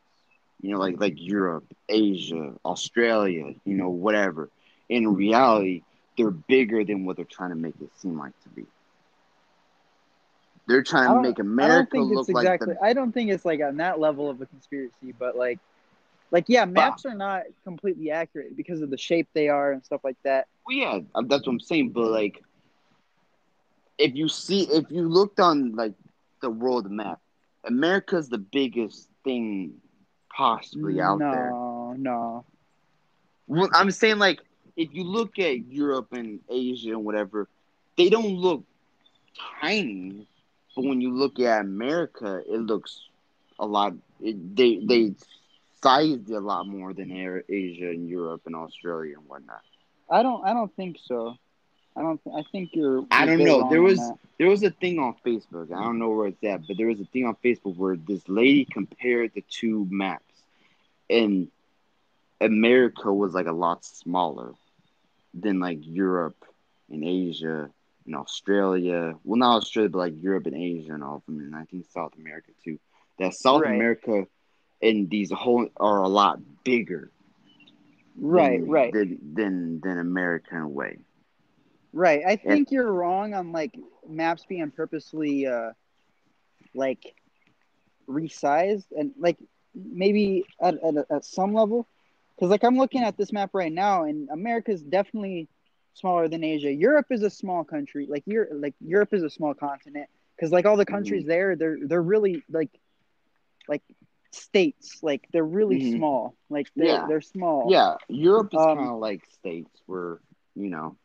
[0.61, 4.51] You know, like like Europe, Asia, Australia, you know, whatever.
[4.89, 5.83] In reality,
[6.17, 8.67] they're bigger than what they're trying to make it seem like to be.
[10.67, 12.75] They're trying to make I don't America think look it's like exactly.
[12.75, 15.59] the I don't think it's like on that level of a conspiracy, but like,
[16.31, 20.03] like yeah, maps are not completely accurate because of the shape they are and stuff
[20.05, 20.47] like that.
[20.67, 21.91] Well, yeah, uh, that's what I'm saying.
[21.91, 22.43] But like,
[23.97, 25.95] if you see, if you looked on like
[26.43, 27.19] the world map,
[27.65, 29.73] America's the biggest thing
[30.39, 31.51] possibly out there.
[31.51, 32.45] No, no.
[33.49, 34.41] Well, I'm saying like,
[34.77, 37.49] if you look at Europe and Asia and whatever,
[37.97, 38.63] they don't look
[39.61, 40.27] tiny.
[40.77, 43.01] But when you look at America, it looks
[43.59, 43.95] a lot.
[44.21, 45.15] It, they they
[45.83, 49.63] sized a lot more than Asia and Europe and Australia and whatnot.
[50.09, 50.45] I don't.
[50.45, 51.37] I don't think so.
[51.97, 52.21] I don't.
[52.33, 53.05] I think you're.
[53.11, 53.69] I don't know.
[53.69, 54.19] There was that.
[54.39, 55.73] there was a thing on Facebook.
[55.73, 58.23] I don't know where it's at, but there was a thing on Facebook where this
[58.29, 60.28] lady compared the two maps,
[61.11, 61.49] and
[62.41, 64.55] America was like a lot smaller
[65.35, 66.45] than like Europe
[66.91, 67.71] and Asia
[68.07, 69.15] and Australia.
[69.25, 71.87] Well, not Australia, but like Europe and Asia and all of them, and I think
[71.87, 72.79] South America too.
[73.19, 73.75] That South Right.
[73.75, 74.27] America
[74.83, 77.11] and these whole are a lot bigger,
[78.17, 78.61] Right.
[78.61, 78.93] than, Right.
[78.93, 80.99] than than than America in a way.
[81.93, 82.23] Right.
[82.27, 83.75] I think you're wrong on like
[84.09, 85.73] maps being purposely uh
[86.75, 87.15] like
[88.09, 89.39] resized and like
[89.75, 91.87] maybe at at, at some level
[92.35, 95.49] because like I'm looking at this map right now and America's definitely
[95.95, 96.73] smaller than Asia.
[96.73, 98.07] Europe is a small country.
[98.09, 101.79] Like you're like Europe is a small continent because like all the countries there they're
[101.87, 102.71] they're really like
[103.69, 103.83] like
[104.33, 105.93] states like they're really Mhm.
[105.97, 107.07] small like they're, Yeah.
[107.07, 110.21] they're small Yeah, Europe is Um, kind of like states where
[110.55, 110.97] you know.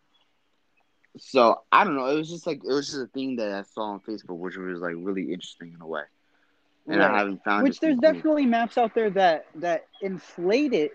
[1.17, 2.07] So I don't know.
[2.07, 4.57] It was just like it was just a thing that I saw on Facebook, which
[4.57, 6.03] was like really interesting in a way,
[6.87, 10.91] and I haven't found which there's definitely maps out there that that inflate it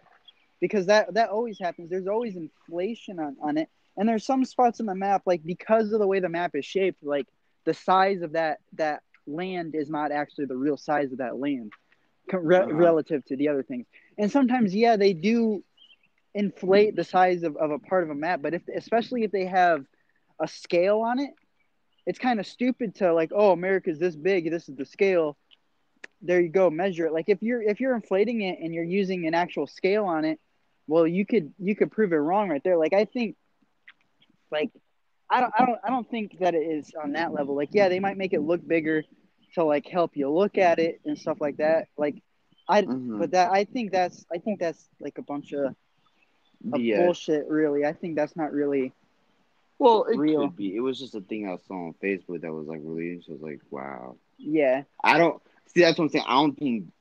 [0.60, 1.90] because that that always happens.
[1.90, 3.68] There's always inflation on, on it.
[3.96, 6.64] And there's some spots in the map like because of the way the map is
[6.64, 7.26] shaped like
[7.64, 11.72] the size of that that land is not actually the real size of that land
[12.32, 12.72] re- Uh-huh.
[12.72, 13.86] relative to the other things.
[14.18, 15.62] And sometimes yeah they do
[16.34, 19.46] inflate the size of, of a part of a map but if especially if they
[19.46, 19.84] have
[20.40, 21.30] a scale on it
[22.06, 25.36] it's kind of stupid to like oh america's this big this is the scale
[26.22, 29.26] there you go measure it like if you're if you're inflating it and you're using
[29.26, 30.38] an actual scale on it
[30.86, 33.36] well you could you could prove it wrong right there like i think
[34.50, 34.70] like
[35.30, 37.88] i don't i don't i don't think that it is on that level like yeah
[37.88, 39.04] they might make it look bigger
[39.54, 42.16] to like help you look at it and stuff like that like
[42.68, 43.18] i Mhm.
[43.18, 45.74] but that i think that's i think that's like a bunch of,
[46.72, 47.04] of Yeah.
[47.04, 48.92] bullshit really i think that's not really
[49.78, 50.40] Well, it real.
[50.48, 50.74] could be.
[50.74, 53.34] It was just a thing I saw on Facebook that was like really interesting.
[53.34, 54.16] I was like, wow.
[54.38, 55.40] yeah I don't
[55.74, 55.82] see.
[55.82, 56.24] That's what I'm saying.
[56.28, 56.92] I don't think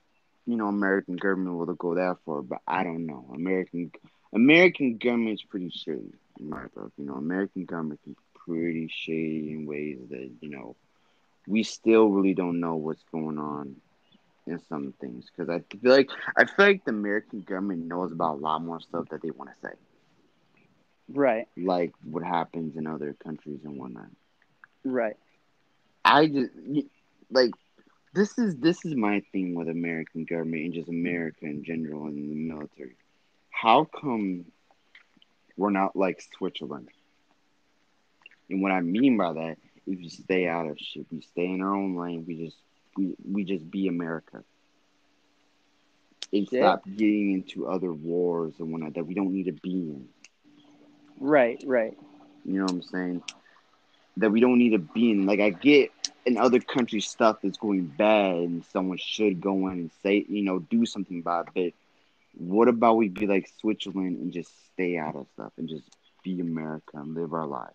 [0.45, 3.25] you know American government will go that far, but I don't know.
[3.33, 3.91] American
[4.33, 6.91] American government's pretty shady in my book.
[6.97, 10.75] You know, American government be pretty shady in ways that you know
[11.47, 13.75] we still really don't know what's going on
[14.47, 18.35] in some things because I feel like I feel like the American government knows about
[18.35, 19.73] a lot more stuff that they want to say,
[21.13, 24.09] right like what happens in other countries and whatnot.
[24.83, 25.17] right
[26.05, 26.51] I just
[27.29, 27.51] like
[28.13, 32.31] this is this is my thing with American government and just America in general and
[32.31, 32.95] the military.
[33.51, 34.45] How come
[35.57, 36.89] we're not like Switzerland?
[38.49, 41.05] And what I mean by that is we stay out of shit.
[41.11, 42.25] We stay in our own lane.
[42.27, 42.57] We just
[42.97, 44.43] we we just be America.
[46.33, 46.59] And Yeah.
[46.61, 50.09] stop getting into other wars and whatnot that we don't need to be in.
[51.19, 51.97] right right
[52.45, 53.23] You know what I'm saying?
[54.17, 55.25] That we don't need to be in.
[55.25, 55.91] Like I get
[56.27, 60.43] in other countries stuff that's going bad and someone should go in and say, you
[60.43, 61.73] know, do something about it.
[62.35, 65.89] But what about we be like Switzerland and just stay out of stuff and just
[66.23, 67.73] be America and live our lives?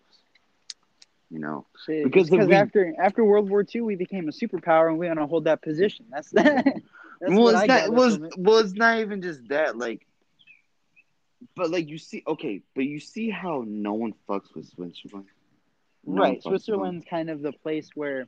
[1.29, 1.65] You know?
[1.85, 5.07] Shit, Because because we- after after World War II, we became a superpower and we
[5.07, 6.05] want to hold that position.
[6.11, 6.65] That's that.
[7.21, 7.67] That's well, it's I not.
[7.67, 8.33] gather Was it.
[8.37, 9.77] well, it's not even just that.
[9.77, 10.05] Like,
[11.55, 15.27] but like you see, okay, but you see how no one fucks with Switzerland.
[16.05, 16.33] No right.
[16.33, 16.51] fucks with them.
[16.51, 18.27] Switzerland's kind of the place where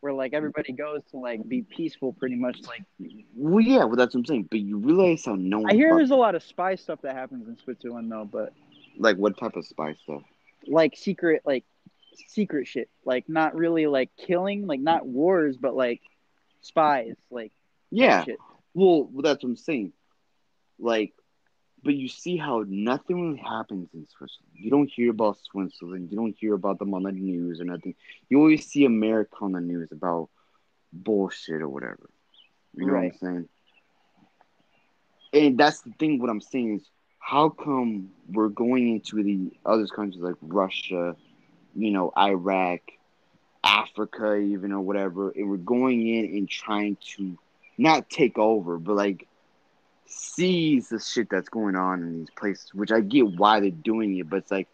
[0.00, 2.60] where like everybody goes to like be peaceful, pretty much.
[2.66, 2.84] Like
[3.34, 4.48] Well, yeah, well, that's what I'm saying.
[4.50, 5.70] But you realize how no one.
[5.70, 8.52] I hear there's a lot of spy stuff that happens in Switzerland though, but
[8.98, 10.22] like what type of spy stuff?
[10.68, 11.64] like secret like
[12.28, 16.00] secret shit, like not really like killing, like not wars, but like
[16.60, 17.52] spies, like
[17.90, 18.24] Yeah.
[18.24, 18.38] shit.
[18.74, 19.92] Well, well, that's what I'm saying.
[20.78, 21.14] Like,
[21.86, 24.52] but you see how nothing really happens in Switzerland.
[24.54, 26.10] You don't hear about Switzerland.
[26.12, 27.94] You don't hear about them on the news or nothing.
[28.30, 30.30] You always see America on the news about
[30.92, 32.10] bullshit or whatever.
[32.76, 33.04] You know Right.
[33.04, 33.48] what I'm saying?
[35.32, 36.20] And that's the thing.
[36.20, 41.16] What I'm saying is, how come we're going into the other countries like Russia,
[41.74, 42.80] you know, Iraq,
[43.64, 47.38] Africa, even or whatever, and we're going in and trying to
[47.78, 49.28] not take over, but like
[50.06, 54.16] seize the shit that's going on in these places, which I get why they're doing
[54.18, 54.68] it, but it's like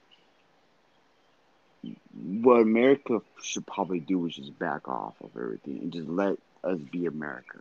[2.15, 6.79] what America should probably do is just back off of everything and just let us
[6.91, 7.59] be America.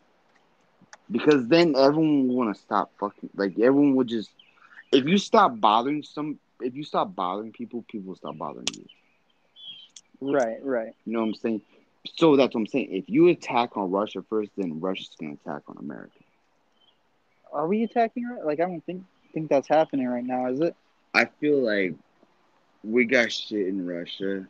[1.10, 4.30] Because then everyone will want to stop fucking like everyone would just
[4.92, 8.86] if you stop bothering some if you stop bothering people, people will stop bothering you.
[10.22, 10.94] Right, right.
[11.06, 11.62] You know what I'm saying?
[12.16, 12.90] So that's what I'm saying.
[12.92, 16.21] If you attack on Russia first, then Russia's gonna attack on America.
[17.52, 18.46] Are we attacking right?
[18.46, 20.76] Like I don't think think that's happening right now, is it?
[21.14, 21.96] I feel like
[22.84, 24.48] we got shit in Russia.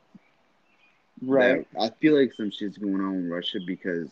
[1.21, 1.67] Right.
[1.79, 4.09] I feel like some shit's going on in Russia because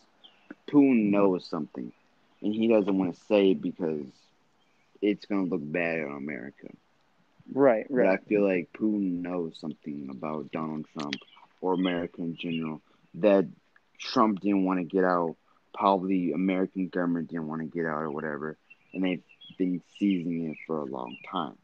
[0.68, 1.92] Putin knows something,
[2.42, 4.06] and he doesn't want to say it because
[5.02, 6.68] it's gonna look bad on America.
[7.52, 8.06] Right, Right.
[8.06, 11.16] But I feel like Putin knows something about Donald Trump
[11.60, 12.80] or America in general
[13.14, 13.46] that
[13.98, 15.36] Trump didn't want to get out.
[15.74, 18.56] Probably American government didn't want to get out or whatever,
[18.92, 19.22] and they've
[19.58, 21.56] been seizing it for a long time.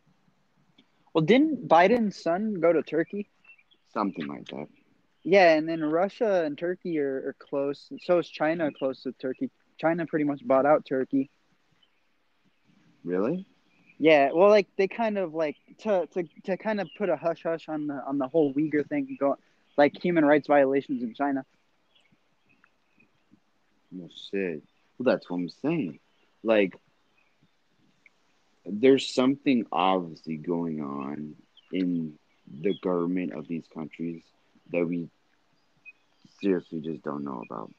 [1.12, 3.28] Well, didn't Biden's son go to Turkey?
[3.92, 4.66] Something like that.
[5.22, 7.90] Yeah, and then Russia and Turkey are, are close.
[8.04, 9.50] So is China close to Turkey.
[9.78, 11.30] China pretty much bought out Turkey.
[13.02, 13.46] Really?
[13.98, 17.42] Yeah, well, like they kind of like to to, to kind of put a hush
[17.42, 19.36] hush on the on the whole Uyghur thing, go
[19.76, 21.44] like human rights violations in China.
[23.90, 24.62] Well, shit.
[24.98, 25.98] Well, that's what I'm saying.
[26.42, 26.78] Like,
[28.66, 31.34] there's something obviously going on
[31.72, 32.14] in
[32.62, 34.22] the government of these countries
[34.72, 35.08] that we
[36.40, 37.72] seriously just don't know about.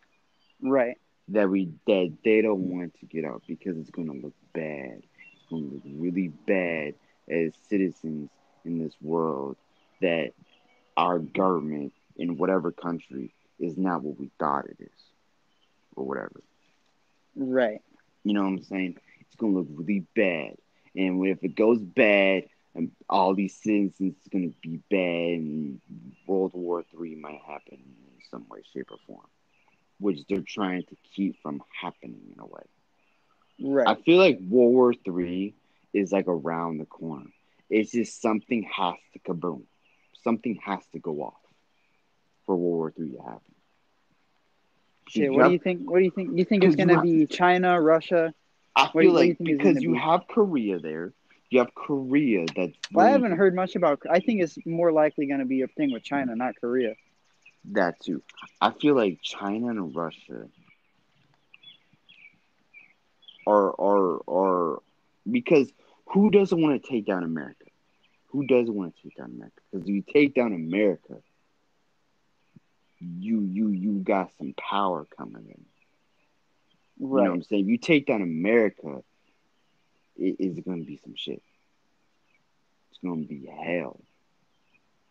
[0.62, 0.98] Right.
[1.30, 5.02] That we that they don't want to get out because it's going to look bad.
[5.34, 6.96] It's going to look really bad
[7.30, 8.30] as citizens
[8.66, 9.58] in this world
[10.02, 10.32] that
[10.96, 15.02] our government in whatever country is not what we thought it is,
[15.96, 16.42] or whatever.
[17.36, 17.82] Right.
[18.24, 18.98] You know what I'm saying?
[19.22, 20.56] It's gonna look really bad,
[20.98, 25.82] and if it goes bad, and all these citizens it's gonna be bad, and
[26.26, 29.28] World War Three might happen in some way, shape, or form,
[30.00, 32.64] which they're trying to keep from happening in a way.
[33.60, 33.88] Right.
[33.88, 35.56] I feel like World War Three
[35.94, 37.30] is like around the corner.
[37.70, 39.64] It's just something has to kaboom,
[40.24, 41.42] something has to go off
[42.46, 43.42] for World War Three to happen.
[45.10, 45.90] Shit, what do you think?
[45.90, 46.38] What do you think?
[46.38, 48.34] You think it's gonna be China, Russia?
[48.78, 49.98] I feel you- what do you like because you be?
[50.00, 51.14] have Korea there,
[51.50, 52.78] you have Korea that's.
[52.94, 54.02] Well, I haven't heard much about.
[54.10, 56.96] I think it's more likely gonna be a thing with China, not Korea.
[57.72, 58.22] that too.
[58.62, 60.48] I feel like China and Russia
[63.46, 64.82] are are are
[65.30, 65.72] because
[66.08, 67.66] who doesn't want to take down America?
[68.28, 69.60] Who doesn't want to take down America?
[69.72, 71.22] Because if you take down America,
[73.00, 75.66] you you you got some power coming in.
[77.00, 77.64] You know what I'm saying?
[77.64, 79.04] If you take down America,
[80.16, 81.42] it is going to be some shit.
[82.92, 84.00] It's going to be hell.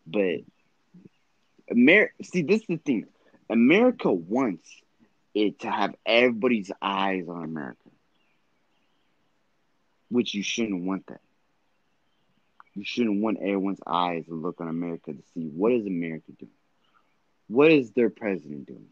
[0.05, 0.41] But
[1.69, 3.05] America, see, this is the thing.
[3.49, 4.69] America wants
[5.33, 7.89] it to have everybody's eyes on America,
[10.09, 11.21] which you shouldn't want that.
[12.73, 16.51] You shouldn't want everyone's eyes to look on America to see what is America doing.
[17.47, 18.89] What is their president doing?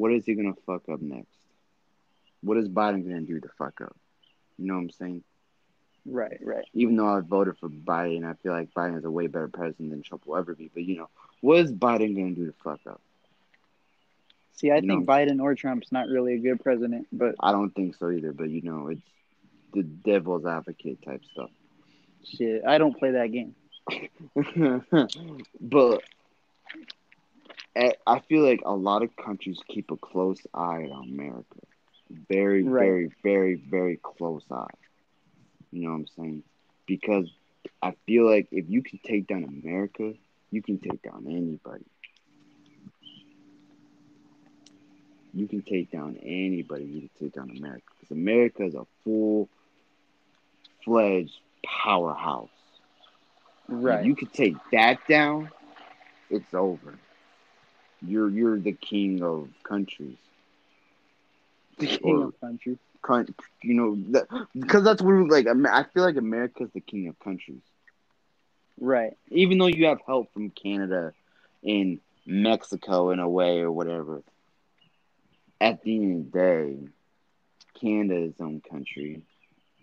[0.00, 1.36] What is he gonna fuck up next?
[2.42, 3.94] What is Biden gonna do to fuck up?
[4.58, 5.22] You know what I'm saying?
[6.06, 6.38] Right.
[6.42, 6.64] Right.
[6.72, 9.90] Even though I voted for Biden, I feel like Biden is a way better president
[9.90, 10.70] than Trump will ever be.
[10.72, 11.08] But you know,
[11.42, 13.02] what is Biden gonna do to fuck up?
[14.54, 17.52] See, I You think know- Biden or Trump's not really a good president, but I
[17.52, 18.32] don't think so either.
[18.32, 19.02] But you know, it's
[19.74, 21.50] the devil's advocate type stuff.
[22.24, 23.54] shit, I don't play that game.
[25.60, 26.02] but
[27.76, 31.60] I- I feel like a lot of countries keep a close eye on America.
[32.10, 32.82] Very, Right.
[32.84, 34.66] very, very, very close eye.
[35.70, 36.42] You know what I'm saying?
[36.86, 37.30] Because
[37.82, 40.14] I feel like if you can take down America,
[40.50, 41.84] you can take down anybody.
[45.32, 46.84] you can take down anybody.
[46.84, 49.48] You can take down America because America is a full
[50.84, 52.48] fledged powerhouse.
[53.68, 54.00] Right.
[54.00, 55.50] If you can take that down,
[56.30, 56.98] it's over.
[58.02, 60.16] You're you're the king of countries.
[61.78, 62.78] the king or- of countries.
[63.02, 64.26] Coun- You know, that,
[64.58, 67.62] because that's what like I feel like America's the king of countries.
[68.78, 69.16] Right.
[69.30, 71.12] Even though you have help from Canada
[71.64, 74.22] and Mexico in a way or whatever,
[75.60, 76.76] at the end of the day,
[77.80, 79.22] Canada is its own country.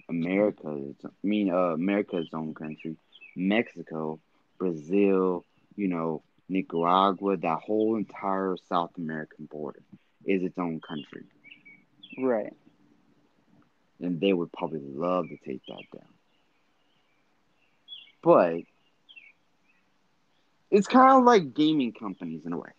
[0.09, 2.95] America is, I mean, uh, America is its own country.
[3.35, 4.19] Mexico,
[4.57, 5.43] Brazil,
[5.75, 9.83] you know, Nicaragua, that whole entire South American border
[10.25, 11.23] is its own country.
[12.17, 12.53] Right.
[13.99, 16.07] And they would probably love to take that down.
[18.23, 18.61] But
[20.69, 22.69] it's kind of like gaming companies in a way.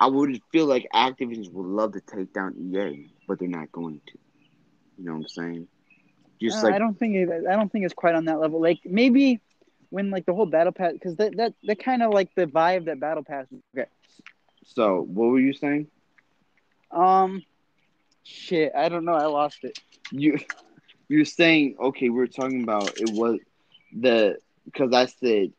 [0.00, 4.00] I would feel like Activision would love to take down EA, but they're not going
[4.06, 4.18] to.
[4.98, 5.68] You know what I'm saying?
[6.40, 8.60] Just Uh, like I don't think it, I don't think it's quite on that level.
[8.60, 9.40] Like maybe
[9.94, 12.86] when like the whole battle pass because that that that kind of like the vibe
[12.86, 13.46] that battle pass.
[13.76, 13.88] Okay.
[14.64, 15.02] so.
[15.02, 15.88] What were you saying?
[16.90, 17.42] Um,
[18.24, 18.72] shit.
[18.76, 19.14] I don't know.
[19.14, 19.78] I lost it.
[20.10, 20.38] You
[21.08, 22.10] you're saying okay?
[22.10, 23.40] We are talking about it was
[23.92, 25.52] the because I said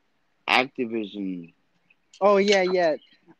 [0.47, 1.53] Activision.
[2.21, 2.95] Oh yeah, yeah.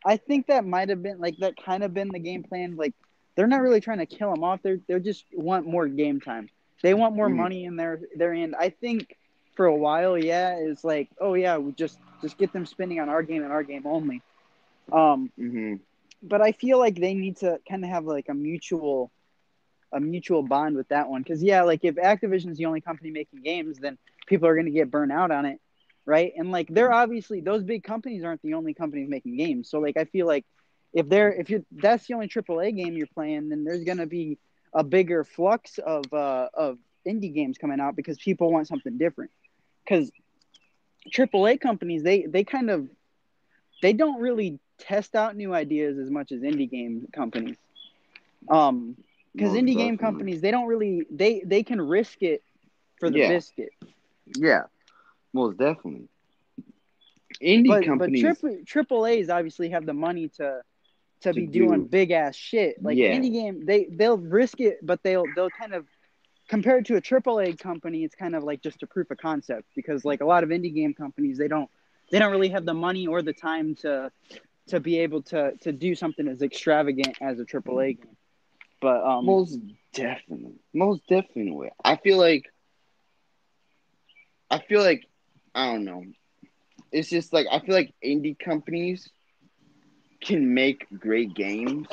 [0.05, 2.75] I think that might have been like that kind of been the game plan.
[2.75, 2.93] Like
[3.36, 4.62] they're not really trying to kill him off.
[4.63, 6.49] They're they just want more game time.
[6.84, 7.36] They want more Mhm.
[7.38, 8.55] money in their their end.
[8.60, 9.15] I think
[9.55, 13.09] for a while, yeah, it's like oh yeah, we just just get them spending on
[13.09, 14.23] our game and our game only.
[14.91, 15.75] Um, hmm
[16.21, 19.11] but I feel like they need to kind of have like a mutual
[19.93, 23.41] a mutual bond with that one because yeah, like if Activision's the only company making
[23.41, 25.59] games, then people are going to get burnt out on it,
[26.05, 26.33] right?
[26.35, 29.69] And like they're obviously those big companies aren't the only companies making games.
[29.69, 30.45] So like I feel like
[30.93, 34.07] if they're if you that's the only AAA game you're playing, then there's going to
[34.07, 34.37] be
[34.73, 39.31] a bigger flux of uh, of indie games coming out because people want something different.
[39.86, 40.12] Because
[41.12, 42.89] AAA companies they they kind of
[43.82, 47.58] they don't really test out new ideas as much as indie game companies.
[48.50, 48.95] Um,
[49.34, 52.43] because indie game companies they don't really they they can risk it
[53.00, 53.28] for the Yeah.
[53.28, 53.71] biscuit.
[54.38, 54.63] Yeah,
[55.34, 56.08] most definitely.
[57.41, 58.21] Indie But companies.
[58.24, 60.62] but triple triple A's obviously have the money to
[61.21, 62.82] to, To be doing big ass shit.
[62.84, 63.15] Like Yeah.
[63.15, 65.86] indie game they they'll risk it, but they'll they'll kind of
[66.47, 69.67] compared to a triple A company, it's kind of like just a proof of concept
[69.75, 71.69] because like a lot of indie game companies they don't
[72.12, 74.12] they don't really have the money or the time to
[74.67, 78.17] to be able to to do something as extravagant as a triple A game.
[78.81, 79.60] But um Most
[79.93, 80.55] definitely.
[80.73, 81.69] Most definitely.
[81.84, 82.45] I feel like
[84.49, 85.05] I feel like
[85.55, 86.03] I don't know.
[86.91, 89.10] It's just like I feel like indie companies
[90.21, 91.88] can make great games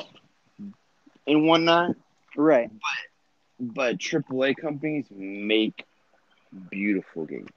[1.27, 1.95] and whatnot,
[2.35, 2.69] right.
[2.69, 3.12] but
[3.61, 5.85] AAA companies make
[6.69, 7.49] beautiful games.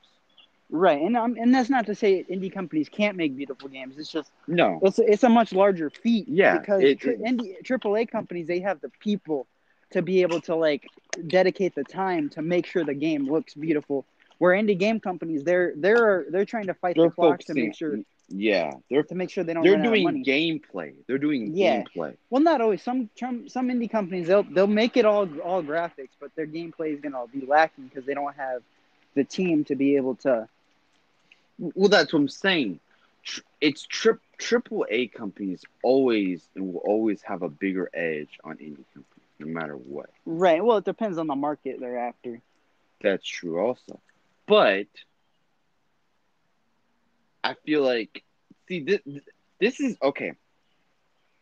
[0.68, 1.00] Right.
[1.00, 3.98] And um, and that's not to say indie companies can't make beautiful games.
[3.98, 4.80] It's just No.
[4.82, 6.26] it's a, it's a much larger feat.
[6.28, 9.46] Yeah, because it tri- indie AAA companies they have the people
[9.90, 10.88] to be able to like
[11.28, 14.04] dedicate the time to make sure the game looks beautiful.
[14.38, 17.76] Where indie game companies they're they're they're trying to fight They're the clock to make
[17.76, 20.92] sure Yeah, they have to make sure they don't they're run out of doing gameplay.
[21.06, 21.84] They're doing Yeah.
[21.84, 22.16] gameplay.
[22.30, 22.82] Well, not always.
[22.82, 26.92] Some some some indie companies they'll they'll make it all all graphics, but their gameplay
[26.94, 28.62] is gonna be lacking because they don't have
[29.14, 30.48] the team to be able to.
[31.58, 32.80] Well, that's what I'm saying.
[33.60, 38.84] It's trip triple A companies always and will always have a bigger edge on indie
[38.92, 40.10] companies, no matter what.
[40.24, 40.64] Right.
[40.64, 42.40] Well, it depends on the market they're after.
[43.02, 44.00] That's true, also.
[44.46, 44.86] But
[47.46, 48.24] I feel like,
[48.68, 49.00] see, this
[49.60, 50.32] this is okay.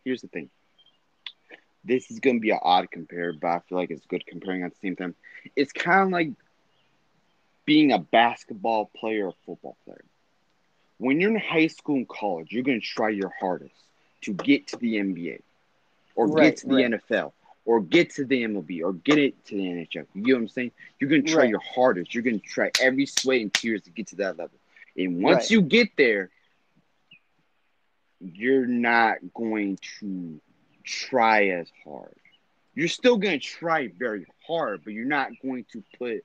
[0.05, 0.51] Here's the thing.
[1.85, 4.73] This is gonna be an odd compare, but I feel like it's good comparing at
[4.73, 5.15] the same time.
[5.57, 6.31] It's kind of like
[7.67, 10.05] being a basketball player or football player.
[10.99, 13.75] When you're in high school and college, you're gonna try your hardest
[14.23, 15.43] to get to the NBA,
[16.15, 16.85] or Right, get to the right.
[16.85, 20.07] NFL, or get to the MLB, or get it to the NHL.
[20.15, 20.73] You know what I'm saying?
[21.01, 21.51] You're gonna try Right.
[21.51, 22.15] your hardest.
[22.15, 24.59] You're gonna try every sweat and tears to get to that level.
[24.97, 25.51] And once Right.
[25.51, 26.31] you get there,
[28.21, 30.41] you're not going to
[30.85, 32.15] try as hard.
[32.75, 36.25] You're still going to try very hard, but you're not going to put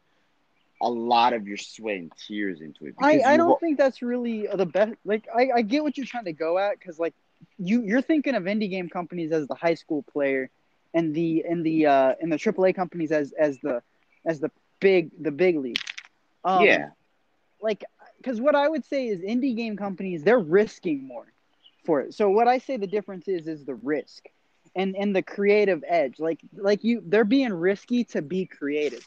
[0.81, 2.95] a lot of your sweat and tears into it.
[3.01, 4.93] I, I don't think that's really the best.
[5.05, 7.13] Like I, I get what you're trying to go at because like
[7.57, 10.49] you you're thinking of indie game companies as the high school player,
[10.93, 13.81] and the and the uh and the AAA companies as as the
[14.25, 15.79] as the big the big league.
[16.43, 16.89] Um, yeah,
[17.61, 17.83] Like
[18.19, 21.33] because what I would say is indie game companies they're risking more
[21.85, 22.13] for it.
[22.13, 24.25] So what I say the difference is is the risk.
[24.75, 26.19] and and the creative edge.
[26.19, 29.03] Like like you, they're being risky to be creative.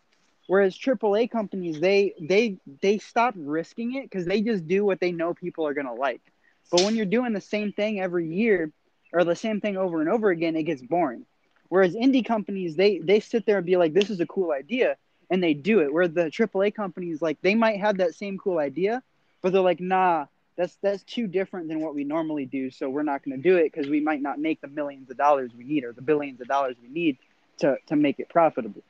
[0.46, 5.12] Whereas AAA companies, they they they stop risking it because they just do what they
[5.12, 6.22] know people are gonna like.
[6.70, 8.72] But when you're doing the same thing every year
[9.12, 11.26] or the same thing over and over again, it gets boring.
[11.68, 14.96] Whereas indie companies, they they sit there and be like, "This is a cool idea,"
[15.32, 15.90] and they do it.
[15.90, 19.02] Where the AAA companies, like, they might have that same cool idea,
[19.40, 20.26] but they're like, "Nah,
[20.56, 23.56] that's that's too different than what we normally do, so we're not going to do
[23.56, 26.42] it because we might not make the millions of dollars we need or the billions
[26.42, 27.16] of dollars we need
[27.60, 28.82] to to make it profitable."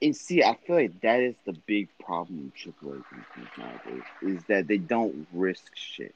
[0.00, 4.42] And see, I feel like that is the big problem with AAA companies nowadays is
[4.44, 6.14] that they don't risk shit.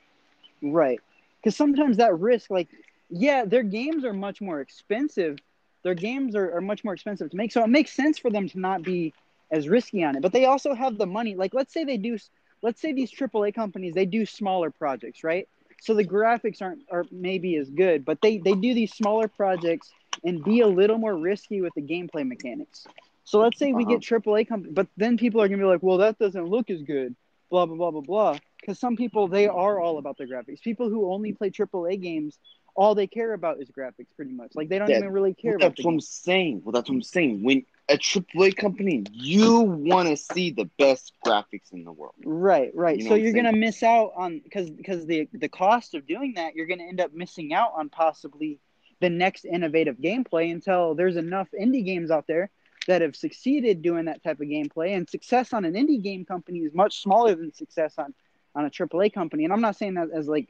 [0.62, 1.00] Right.
[1.36, 2.68] Because sometimes that risk, like,
[3.10, 5.36] yeah, their games are much more expensive.
[5.82, 7.52] Their games are, are much more expensive to make.
[7.52, 9.12] So it makes sense for them to not be
[9.50, 10.22] as risky on it.
[10.22, 11.34] But they also have the money.
[11.34, 12.18] Like, let's say they do,
[12.62, 15.48] let's say these AAA companies, they do smaller projects, right?
[15.80, 19.92] So the graphics aren't are maybe as good, but they, they do these smaller projects
[20.24, 22.86] and be a little more risky with the gameplay mechanics.
[23.24, 25.98] So let's say we get AAA company, but then people are gonna be like, well,
[25.98, 27.14] that doesn't look as good,
[27.50, 28.38] blah blah blah blah blah.
[28.60, 30.60] Because some people they are all about their graphics.
[30.62, 32.38] People who only play AAA games,
[32.74, 34.52] all they care about is graphics, pretty much.
[34.54, 36.62] Like they don't That- even really care Well, about that's what I'm saying.
[36.64, 37.42] Well, that's what I'm saying.
[37.42, 42.14] When a AAA company, you want to see the best graphics in the world.
[42.24, 42.96] Right, right.
[42.96, 43.44] You know so you're saying?
[43.44, 47.00] gonna miss out on because because the the cost of doing that, you're gonna end
[47.00, 48.58] up missing out on possibly
[49.00, 52.50] the next innovative gameplay until there's enough indie games out there
[52.86, 54.96] that have succeeded doing that type of gameplay.
[54.96, 58.14] And success on an indie game company is much smaller than success on
[58.54, 59.44] on a AAA company.
[59.44, 60.48] And I'm not saying that as like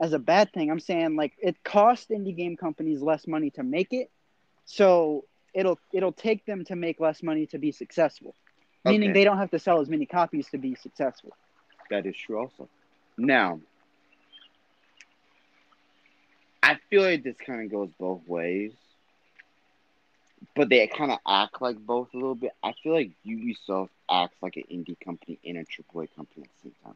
[0.00, 0.70] as a bad thing.
[0.70, 4.10] I'm saying like it costs indie game companies less money to make it,
[4.64, 5.24] so
[5.54, 8.34] it'll it'll take them to make less money to be successful.
[8.84, 11.32] Meaning they don't have to sell as many copies to be successful.
[11.90, 12.68] That is true also.
[13.18, 13.60] Now,
[16.62, 18.72] I feel like this kind of goes both ways,
[20.56, 22.52] but they kind of act like both a little bit.
[22.62, 26.70] I feel like Ubisoft acts like an indie company and a AAA company at the
[26.70, 26.94] same time.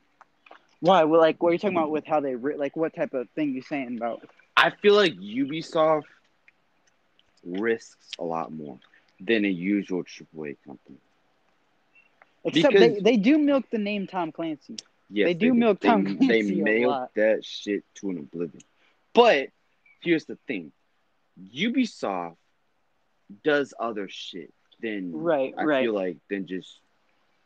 [0.84, 1.04] Why?
[1.04, 2.76] Well, like, what are you talking about with how they ri- like?
[2.76, 4.20] What type of thing you saying about?
[4.54, 6.02] I feel like Ubisoft
[7.42, 8.78] risks a lot more
[9.18, 10.98] than a usual AAA company.
[12.44, 14.76] Except Because- they, they do milk the name Tom Clancy.
[15.08, 18.62] Yes, They do milk They, Tom Clancy a milk that shit to an oblivion.
[19.14, 19.48] But
[20.02, 20.70] here's the thing:
[21.54, 22.36] Ubisoft
[23.42, 25.84] does other shit than Right, I right.
[25.84, 26.78] feel like than just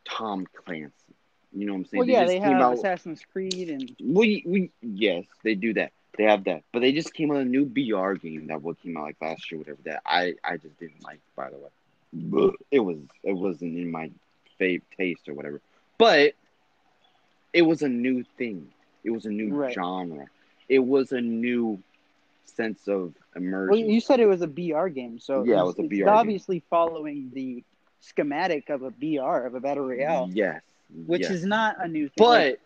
[0.03, 1.08] Tom Clancy.
[1.51, 1.99] You know what I'm saying?
[1.99, 5.73] Well, yeah, just they came have out- Assassin's Creed and We we yes, they do
[5.73, 5.91] that.
[6.17, 8.97] They have that, but they just came out a new BR game that what came
[8.97, 9.79] out like last year, whatever.
[9.85, 11.19] That I I just didn't like.
[11.35, 11.69] By the way,
[12.13, 14.11] But it was it wasn't in my
[14.59, 15.61] fave taste or whatever.
[15.97, 16.33] But
[17.53, 18.67] it was a new thing.
[19.03, 19.73] It was a new Right.
[19.73, 20.27] genre.
[20.67, 21.81] It was a new
[22.45, 23.69] sense of immersion.
[23.69, 25.89] well, you said it was a BR game, so Yeah, it it's, was a it's
[25.89, 26.07] BR game.
[26.09, 27.63] obviously following the
[28.01, 31.31] schematic of a BR of a battle royale, Yes, which yes.
[31.31, 32.37] is not a new thing.
[32.37, 32.59] But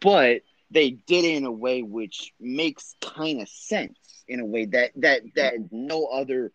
[0.00, 3.98] but they did it in a way which makes kind of sense
[4.28, 6.52] in a way that that that no other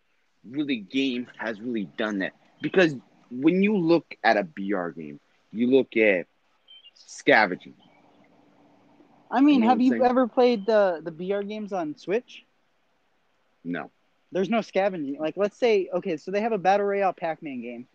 [0.48, 2.94] really game has really done that because
[3.30, 5.20] when you look at a BR game,
[5.52, 6.26] you look at
[6.94, 7.74] scavenging.
[9.30, 10.02] I mean, You know have you saying?
[10.02, 12.44] ever played the the BR games on Switch?
[13.64, 13.90] No,
[14.32, 15.18] There's no scavenging.
[15.18, 17.88] Like, let's say, okay, so they have a battle royale Pac-Man game.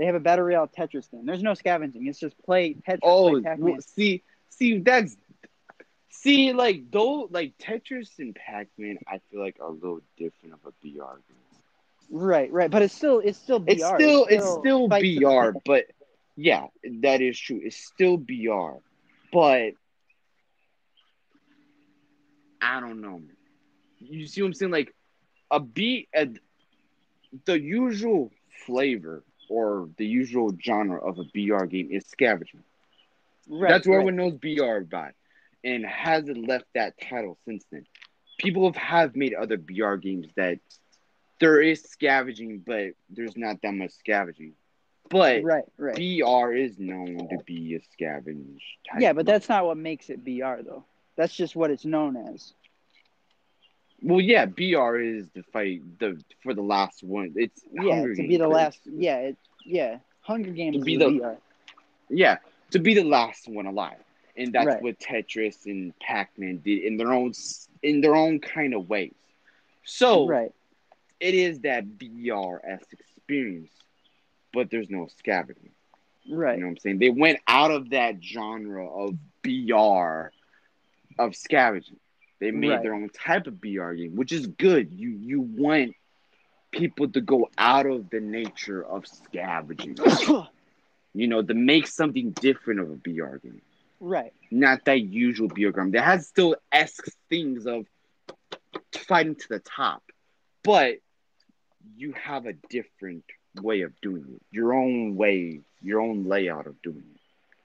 [0.00, 1.26] They have a battle royale Tetris game.
[1.26, 2.06] There's no scavenging.
[2.06, 5.14] It's just play Tetris, oh, play see, see, that's
[6.08, 10.54] see, like though, like Tetris and Pac Man, I feel like are a little different
[10.54, 10.88] of a BR
[11.28, 11.36] game.
[12.10, 13.72] Right, right, but it's still it's still BR.
[13.72, 15.84] It's still it's still to the BR, but
[16.34, 16.68] yeah,
[17.02, 17.60] that is true.
[17.62, 18.78] It's still BR,
[19.30, 19.72] but
[22.62, 23.20] I don't know.
[23.98, 24.72] You see what I'm saying?
[24.72, 24.94] Like
[25.50, 26.28] a beat, a,
[27.44, 28.30] the usual
[28.64, 32.62] flavor or the usual genre of a BR game is scavenging.
[33.48, 34.06] Right, That's what right.
[34.08, 35.10] everyone knows BR by,
[35.64, 37.84] and hasn't left that title since then.
[38.38, 40.60] People have, have made other BR games that
[41.40, 44.52] there is scavenging, but there's not that much scavenging.
[45.10, 45.96] But Right, right.
[45.96, 49.00] BR is known to be a scavenge type.
[49.00, 50.84] yeah, but that's not what makes it BR though.
[51.16, 52.54] That's just what it's known as.
[54.02, 54.46] Well, yeah.
[54.46, 57.32] BR is the fight the for the last one.
[57.36, 58.80] It's Yeah, Hunger to Games, be the last.
[58.84, 59.98] Yeah, it, yeah.
[60.22, 61.36] Hunger Games To be the- BR.
[62.08, 62.38] Yeah,
[62.72, 64.02] to be the last one alive,
[64.36, 64.82] and that's Right.
[64.82, 67.32] what Tetris and Pac-Man did in their own
[67.82, 69.14] in their own kind of ways.
[69.84, 70.52] So Right.
[71.20, 73.70] it is that BRS experience,
[74.52, 75.70] but there's no scavenging.
[76.28, 76.54] Right.
[76.56, 76.98] You know what I'm saying?
[76.98, 80.30] They went out of that genre of BR
[81.18, 81.98] of scavenging.
[82.40, 82.82] They made Right.
[82.82, 84.92] their own type of BR game, which is good.
[84.92, 85.94] You you want
[86.72, 89.96] people to go out of the nature of scavenging.
[91.14, 93.60] you know, to make something different of a BR game.
[94.00, 94.32] right.
[94.50, 95.90] Not that usual BR game.
[95.92, 97.86] That has still esque things of
[98.94, 100.02] fighting to the top.
[100.62, 100.96] But
[101.96, 103.24] you have a different
[103.60, 104.42] way of doing it.
[104.50, 107.19] Your own way, your own layout of doing it.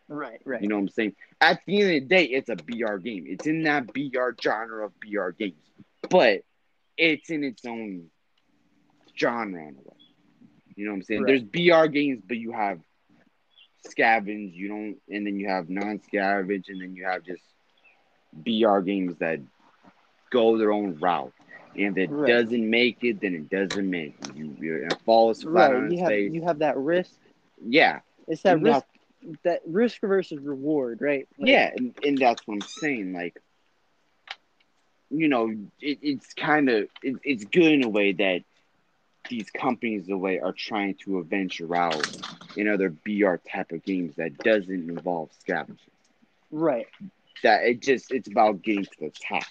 [0.07, 0.39] Right.
[0.45, 0.59] Right.
[0.59, 1.15] You know what I'm saying?
[1.41, 3.25] At the end of the day, it's a BR game.
[3.27, 5.71] It's in that BR genre of BR games,
[6.09, 6.41] but
[6.97, 8.09] it's in its own
[9.17, 9.97] genre in a way.
[10.75, 11.23] You know what I'm saying?
[11.23, 11.27] Right.
[11.27, 12.79] There's BR games, but you have
[13.87, 17.43] scavenge, you don't, and then you have non-scavenge, and then you have just
[18.33, 19.39] BR games that
[20.31, 21.33] go their own route.
[21.75, 22.25] And if it Right.
[22.25, 24.35] doesn't make it, then it doesn't make it.
[24.35, 25.87] You, you it falls flat on right.
[25.87, 26.33] its You have face.
[26.33, 27.19] you have that risk.
[27.65, 28.85] yeah, It's that risk.
[29.43, 31.27] That risk versus reward, right?
[31.37, 33.13] Like, yeah, and, and that's what I'm saying.
[33.13, 33.41] Like,
[35.09, 35.49] you know,
[35.81, 38.41] it, it's kind of it, it's good in a way that
[39.29, 42.05] these companies, the way, are trying to venture out
[42.55, 45.77] in other BR type of games that doesn't involve scavenging.
[46.51, 46.87] Right.
[47.43, 49.43] That it just it's about getting to the top.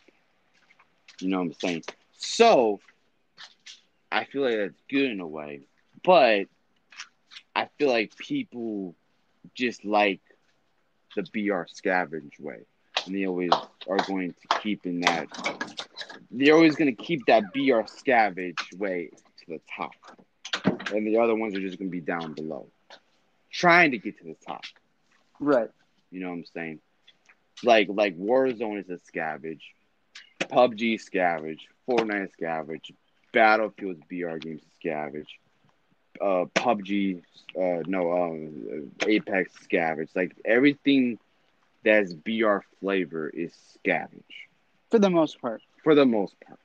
[1.20, 1.84] You know what I'm saying?
[2.16, 2.80] So
[4.10, 5.62] I feel like that's good in a way,
[6.04, 6.46] but
[7.54, 8.94] I feel like people
[9.54, 10.20] just like
[11.16, 12.60] the BR scavenge way.
[13.06, 13.50] And they always
[13.88, 15.28] are going to keep in that
[16.30, 19.92] they're always gonna keep that BR scavenge way to the top.
[20.92, 22.66] And the other ones are just gonna be down below.
[23.52, 24.64] Trying to get to the top.
[25.38, 25.70] Right.
[26.10, 26.80] You know what I'm saying?
[27.62, 29.62] Like like Warzone is a scavenge,
[30.40, 32.92] PUBG scavenge, Fortnite scavenge,
[33.32, 35.28] Battlefield's BR games scavenge,
[36.20, 37.22] uh PUBG,
[37.58, 40.14] uh no um Apex scavenge.
[40.14, 41.18] Like everything
[41.84, 43.54] that's BR flavor is
[43.84, 44.22] scavenge
[44.90, 45.62] For the most part.
[45.82, 46.58] for the most part.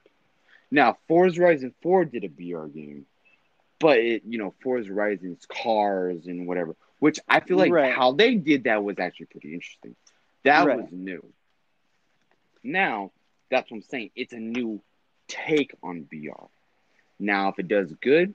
[0.71, 3.05] Now Forza Horizon 4 did a BR game,
[3.79, 7.93] but it you know Forza Horizon's cars and whatever, which I feel like Right.
[7.95, 9.95] how they did that was actually pretty interesting.
[10.43, 10.77] That Right.
[10.77, 11.33] was new.
[12.63, 13.11] Now
[13.49, 14.11] that's what I'm saying.
[14.15, 14.81] It's a new
[15.27, 16.49] take on BR.
[17.19, 18.33] Now if it does good,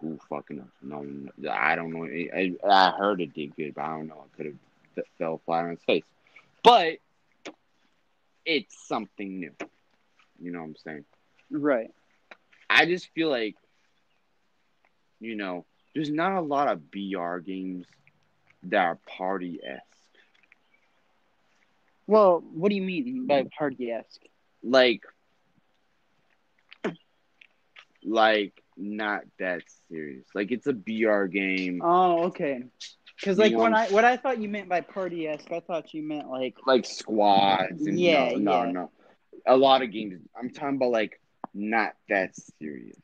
[0.00, 1.06] who fucking knows?
[1.36, 2.04] No, I don't know.
[2.04, 4.24] I, I heard it did good, but I don't know.
[4.24, 6.04] It could have fell flat on its face.
[6.62, 6.98] But
[8.44, 9.52] it's something new.
[10.40, 11.04] You know what I'm saying?
[11.50, 11.90] Right.
[12.68, 13.56] I just feel like,
[15.20, 17.86] you know, there's not a lot of BR games
[18.64, 19.82] that are party esque.
[22.06, 24.22] Well, what do you mean by party esque?
[24.62, 25.02] Like,
[28.04, 30.26] like not that serious.
[30.34, 31.80] Like it's a BR game.
[31.82, 32.64] Oh, okay.
[33.20, 36.02] Because like when I what I thought you meant by party esque, I thought you
[36.02, 38.70] meant like like squads and Yeah, no, no, yeah.
[38.72, 38.90] no.
[39.46, 40.20] A lot of games.
[40.38, 41.20] I'm talking about like
[41.54, 42.96] not that serious.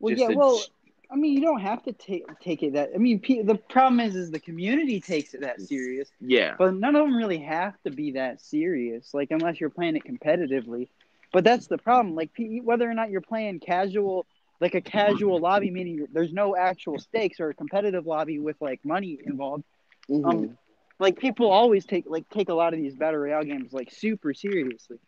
[0.00, 0.28] well, Just yeah.
[0.34, 0.62] Well,
[1.10, 2.90] I mean, you don't have to take take it that.
[2.94, 6.74] I mean, pe- the problem is, is the community takes it that serious, yeah, but
[6.74, 9.12] none of them really have to be that serious.
[9.12, 10.88] Like unless you're playing it competitively.
[11.32, 12.14] But that's the problem.
[12.14, 14.26] Like pe- whether or not you're playing casual,
[14.62, 18.80] like a casual lobby, meaning there's no actual stakes, or a competitive lobby with like
[18.84, 19.64] money involved.
[20.08, 20.24] Mhm.
[20.24, 20.58] Um,
[21.00, 24.32] like people always take like take a lot of these battle royale games like super
[24.32, 24.98] seriously.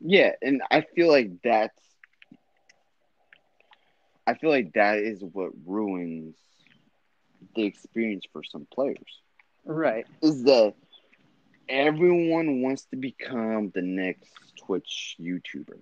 [0.00, 1.80] yeah, and I feel like that's.
[4.26, 6.36] I feel like that is what ruins
[7.54, 9.22] the experience for some players.
[9.64, 10.06] Right.
[10.22, 10.74] Is that
[11.68, 14.30] everyone wants to become the next
[14.66, 15.78] Twitch YouTuber.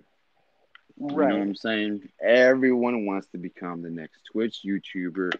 [0.97, 2.09] You know what I'm saying?
[2.21, 5.33] Everyone wants to become the next Twitch YouTuber,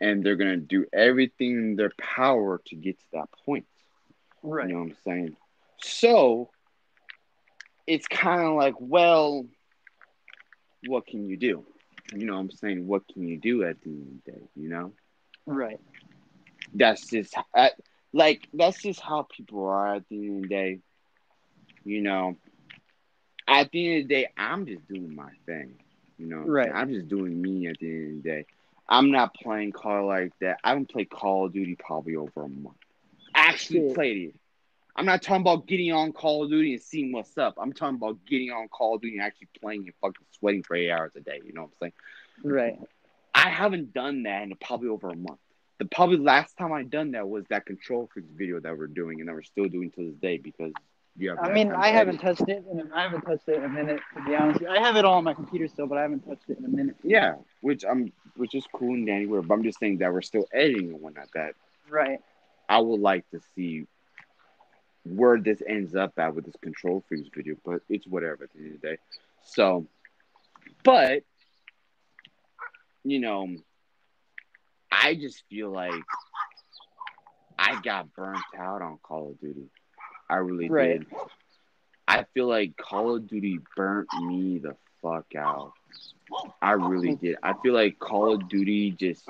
[0.00, 3.66] and they're gonna do everything in their power to get to that point.
[4.42, 4.68] Right.
[4.68, 5.36] You know what I'm saying?
[5.82, 6.50] So
[7.86, 9.46] it's kind of like, well,
[10.86, 11.64] what can you do?
[12.14, 12.86] You know what I'm saying?
[12.86, 14.48] What can you do at the end of the day?
[14.56, 14.92] You know?
[15.46, 15.80] Right.
[16.74, 17.70] That's just I,
[18.12, 20.80] like that's just how people are at the end of the day.
[21.84, 22.36] You know,
[23.48, 25.74] at the end of the day, I'm just doing my thing.
[26.18, 26.70] You know, Right.
[26.72, 28.46] I'm just doing me at the end of the day.
[28.88, 30.58] I'm not playing Call like that.
[30.62, 32.76] I haven't played Call of Duty probably over a month.
[33.34, 34.34] Actually played it.
[34.94, 37.54] I'm not talking about getting on Call of Duty and seeing what's up.
[37.58, 40.76] I'm talking about getting on Call of Duty and actually playing and fucking sweating for
[40.76, 41.40] eight hours a day.
[41.44, 41.92] You know what I'm
[42.44, 42.52] saying?
[42.54, 42.78] Right.
[43.34, 45.38] I haven't done that in probably over a month.
[45.78, 49.20] The probably last time I done that was that control freaks video that we're doing
[49.20, 50.72] and that we're still doing to this day because
[51.40, 52.64] I mean, I haven't touched it.
[52.70, 54.00] In a, I haven't touched it in a minute.
[54.16, 54.64] To be honest.
[54.64, 56.68] I have it all on my computer still, but I haven't touched it in a
[56.68, 56.96] minute.
[57.02, 59.26] Yeah, which I'm, which is cool and dandy.
[59.26, 61.28] But I'm just saying that we're still editing and whatnot.
[61.34, 61.54] That
[61.90, 62.20] Right.
[62.68, 63.86] I would like to see
[65.04, 68.58] where this ends up at with this control freeze video, but it's whatever at the
[68.60, 68.96] end of the day.
[69.42, 69.86] So,
[70.82, 71.24] but
[73.04, 73.48] you know,
[74.90, 76.02] I just feel like
[77.58, 79.68] I got burnt out on Call of Duty.
[80.32, 81.00] I really Right.
[81.00, 81.06] did.
[82.08, 85.74] I feel like Call of Duty burnt me the fuck out.
[86.62, 87.16] I really oh.
[87.16, 87.36] did.
[87.42, 89.28] I feel like Call of Duty just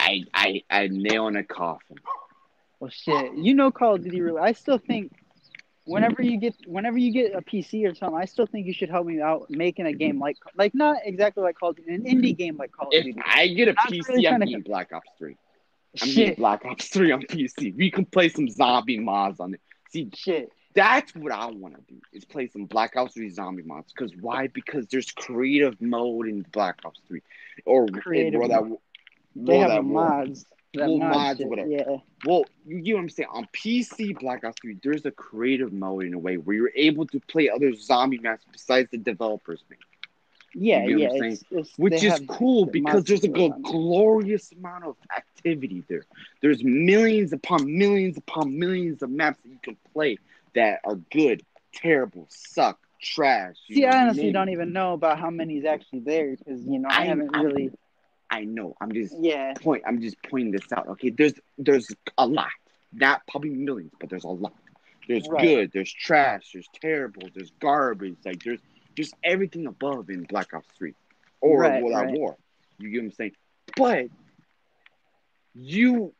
[0.00, 1.98] I I I nail in a coffin.
[2.80, 3.34] Well, shit.
[3.34, 4.22] You know Call of Duty.
[4.22, 5.12] Really, I still think
[5.84, 8.88] whenever you get whenever you get a PC or something, I still think you should
[8.88, 12.04] help me out making a game like like not exactly like Call of Duty, an
[12.04, 13.20] indie game like Call of If Duty.
[13.26, 15.36] I get a PC, really I'm to- getting Black Ops 3.
[16.02, 17.76] I'm getting Black Ops 3 on PC.
[17.76, 19.60] We can play some zombie mods on it.
[19.90, 20.52] See, shit.
[20.74, 23.92] that's what I want to do is play some Black Ops 3 zombie mods.
[23.92, 24.48] Because why?
[24.48, 27.20] Because there's creative mode in Black Ops 3.
[27.64, 28.78] Or Creative in World
[29.34, 30.46] They World have mods.
[30.74, 31.68] That Well, mod mods, shit, whatever.
[31.68, 31.96] Yeah.
[32.26, 33.28] Well, you get what I'm saying.
[33.32, 37.06] On PC, Black Ops 3, there's a creative mode in a way where you're able
[37.06, 39.80] to play other zombie maps besides the developers make.
[40.54, 41.24] Yeah, You get yeah.
[41.24, 43.62] It's, it's, which is cool because there's a to do it on it.
[43.64, 46.04] glorious amount of activity there.
[46.40, 50.18] There's millions upon millions upon millions of maps that you can play
[50.54, 51.42] that are good,
[51.74, 53.56] terrible, suck, trash.
[53.68, 56.62] See, know, I honestly name don't even know about how many is actually there because
[56.64, 57.70] you know I, I- haven't I'm- really.
[58.28, 58.74] I know.
[58.80, 59.84] I'm just Yeah, point.
[59.86, 60.88] I'm just pointing this out.
[60.88, 62.50] Okay, there's there's a lot,
[62.92, 64.52] not probably millions, but there's a lot.
[65.06, 65.42] There's Right.
[65.42, 65.70] good.
[65.72, 66.50] There's trash.
[66.52, 67.28] There's terrible.
[67.32, 68.16] There's garbage.
[68.24, 68.58] Like there's
[68.96, 70.94] just everything above in Black Ops Three,
[71.40, 72.18] or Right, World at right.
[72.18, 72.36] War.
[72.78, 73.32] You get what I'm saying?
[73.76, 74.06] But
[75.54, 76.14] you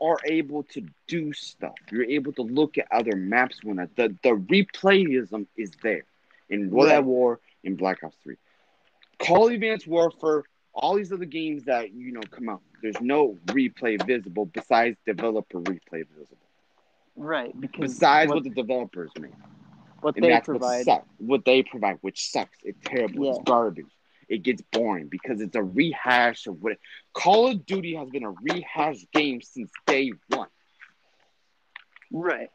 [0.00, 1.74] are able to do stuff.
[1.90, 6.04] You're able to look at other maps when the the replayism is there
[6.48, 6.96] in World Right.
[6.96, 8.36] at War in Black Ops Three.
[9.18, 10.44] Call of Advanced Warfare,
[10.74, 12.62] all these other games that you know come out.
[12.82, 16.38] There's no replay visible besides developer replay visible.
[17.16, 17.58] right.
[17.58, 19.32] Because Besides what, what the developers make,
[20.00, 20.84] what and they what provide.
[20.84, 21.06] sucks.
[21.18, 22.58] What they provide, which sucks.
[22.62, 23.24] It's terrible.
[23.24, 23.30] Yeah.
[23.32, 23.86] It's garbage.
[24.28, 26.78] It gets boring because it's a rehash of what
[27.14, 30.48] Call of Duty has been a rehash game since day one.
[32.12, 32.50] Right.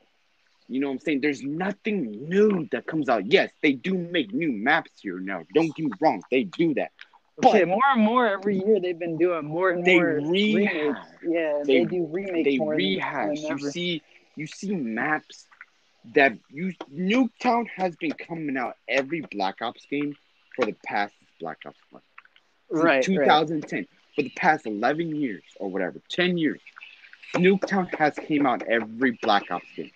[0.68, 1.22] You know what I'm saying?
[1.22, 3.26] There's nothing new that comes out.
[3.26, 5.44] Yes, they do make new maps here now.
[5.54, 6.92] Don't get me wrong, they do that.
[7.38, 10.30] But- Shit, more and more every year they've been doing more and They more remakes.
[10.66, 10.98] rehash.
[11.24, 13.40] Yeah, They- they, do remakes they rehash.
[13.40, 14.02] You see,
[14.36, 15.48] you see maps
[16.14, 20.16] that you Nuketown has been coming out every Black Ops game
[20.56, 22.02] for the past Black Ops one.
[22.70, 23.04] Right, right.
[23.04, 26.62] 2010 for the past 11 years or whatever, 10 years.
[27.36, 29.92] Nuketown has came out every Black Ops game,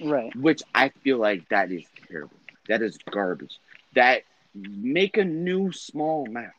[0.00, 0.34] Right.
[0.36, 2.36] which I feel like that is terrible.
[2.68, 3.58] That is garbage.
[3.94, 4.22] That
[4.54, 6.54] make a new small map.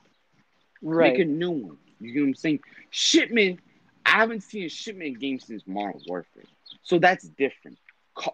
[0.82, 1.14] Right.
[1.14, 1.78] Make a new one.
[2.00, 2.60] You know what I'm saying?
[2.90, 3.60] Shipment.
[4.06, 6.44] I haven't seen a shipment game since Modern Warfare,
[6.84, 7.78] so that's different.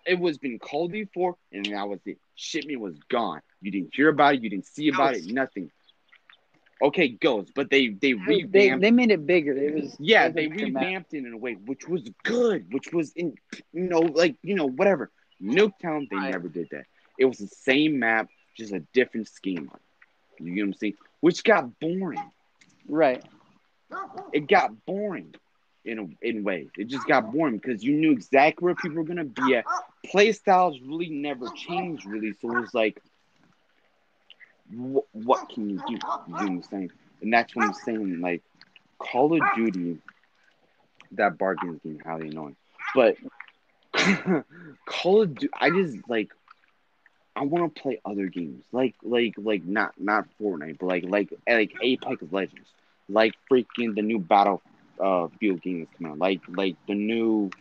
[0.06, 2.18] It was been called before, and that was it.
[2.36, 3.42] Shipment was gone.
[3.62, 4.42] You didn't hear about it.
[4.44, 5.26] You didn't see about it.
[5.26, 5.72] Nothing.
[6.82, 8.82] Okay, Ghost, but they they They, revamped.
[8.82, 9.54] they, they made it bigger.
[9.54, 13.34] It was yeah, they revamped it in a way which was good, which was in
[13.74, 15.12] you know like you know whatever.
[15.42, 16.32] Nuketown, they Right.
[16.32, 16.86] never did that.
[17.18, 19.70] It was the same map, just a different scheme.
[20.40, 20.94] You get what I'm saying?
[21.22, 22.32] Which got boring
[22.88, 23.24] Right.
[24.32, 25.34] it got boring
[25.86, 26.70] in in ways.
[26.78, 29.66] It just got boring because you knew exactly where people were gonna be at.
[30.06, 33.02] Play styles really never changed really, so it was like,
[34.70, 35.94] wh- what can you do?
[36.26, 36.92] You know what I'm saying?
[37.22, 38.20] And that's what I'm saying.
[38.22, 38.44] Like
[39.00, 40.00] Call of Duty,
[41.12, 42.56] that bargain is getting highly annoying,
[42.94, 43.16] but
[44.86, 46.30] Call of Duty, I just like.
[47.36, 51.30] I want to play other games, like like like not not Fortnite, but like like
[51.48, 52.68] like Apex Legends
[53.08, 54.62] like freaking the new battle
[55.00, 57.52] uh field game that's coming out like like the new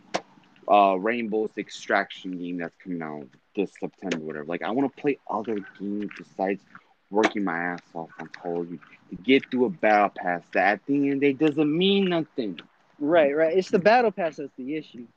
[0.71, 5.01] uh Rainbow Six extraction game that's coming out this september whatever like i want to
[5.01, 6.61] play other games besides
[7.09, 10.73] working my ass off on call of duty to get through a battle pass that
[10.73, 12.59] at the end of the day doesn't mean nothing
[12.99, 13.35] Right.
[13.35, 13.57] Right.
[13.57, 15.07] It's the battle pass that's the issue.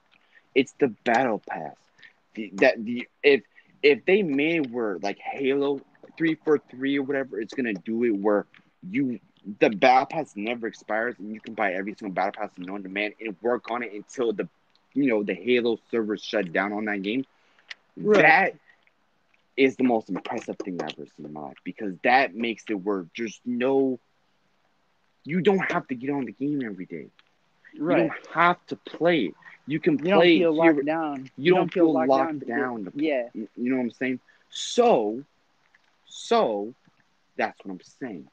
[0.55, 1.77] it's the battle pass
[2.35, 3.43] the, that the if
[3.83, 5.81] if they made where like halo
[6.19, 8.47] 343 or whatever it's gonna do it where
[8.89, 9.19] you
[9.61, 12.83] the battle pass never expires and you can buy every single battle pass in on
[12.83, 14.49] demand and work on it until the
[14.95, 17.25] you know the halo servers shut down on that game
[17.97, 18.23] Right.
[18.23, 18.55] that
[19.57, 22.75] is the most impressive thing i've ever seen in my life because that makes it
[22.75, 23.99] where there's no
[25.25, 27.07] you don't have to get on the game every day
[27.79, 27.99] Right.
[28.03, 29.35] you don't have to play it
[29.67, 31.31] you can You don't play feel here- locked down.
[31.37, 33.29] you don't feel locked to- down to- Yeah.
[33.33, 34.19] You you know what I'm saying?
[34.51, 35.23] So,
[36.07, 36.75] so
[37.37, 38.29] that's what I'm saying.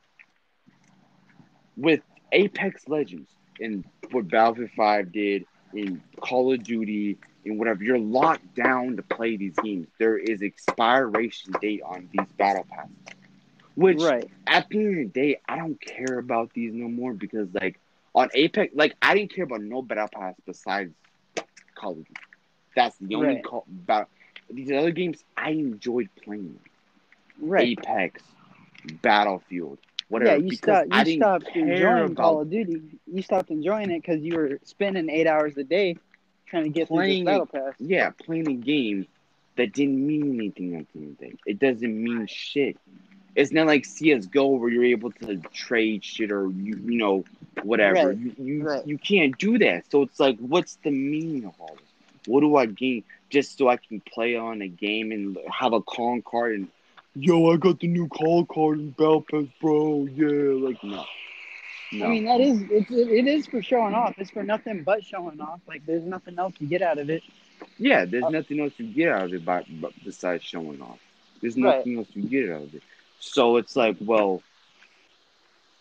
[1.80, 2.01] With
[2.34, 7.84] Apex Legends and what Battlefield 5 did in Call of Duty and whatever.
[7.84, 9.88] You're locked down to play these games.
[9.97, 12.95] There is expiration date on these battle passes.
[13.75, 14.30] Which Right.
[14.45, 17.80] at the end of the day, I don't care about these no more because like
[18.13, 20.93] on Apex, like I didn't care about no battle pass besides
[21.75, 22.13] Call of Duty.
[22.75, 23.43] That's the only Right.
[23.43, 24.09] call about
[24.49, 26.59] these other games I enjoyed playing.
[27.39, 27.80] Right.
[27.80, 28.21] Apex,
[29.01, 29.80] Battlefield,
[30.10, 30.38] whatever.
[30.38, 31.07] Yeah, you stopped.
[31.07, 32.82] You stopped enjoying Call of Duty.
[33.12, 35.97] You stopped enjoying it because you were spending eight hours a day
[36.47, 37.74] trying to get Playing through this battle pass.
[37.80, 39.07] yeah, playing a game
[39.55, 41.34] that didn't mean anything at the end of the day.
[41.45, 42.78] It doesn't mean shit.
[43.36, 47.24] It's not like CS:GO where you're able to trade shit or you you know
[47.64, 48.07] whatever.
[48.10, 48.86] Right, You you, right.
[48.88, 49.89] you can't do that.
[49.91, 51.86] So it's like, what's the meaning of all this?
[52.26, 55.82] What do I gain just so I can play on a game and have a
[55.82, 56.68] con card and
[57.16, 60.05] yo, I got the new call card in Battle Pass, bro.
[60.05, 61.03] Yeah, like no.
[61.91, 62.05] No.
[62.05, 64.16] I mean, that is it's, it is for showing off.
[64.18, 65.60] It's for nothing but showing off.
[65.68, 67.24] Like, there's nothing else you get out of it.
[67.78, 70.99] Yeah, there's Uh, nothing else to get out of it by, but besides showing off.
[71.41, 71.86] There's Right.
[71.86, 72.84] nothing else to get out of it.
[73.20, 74.41] So it's like, well,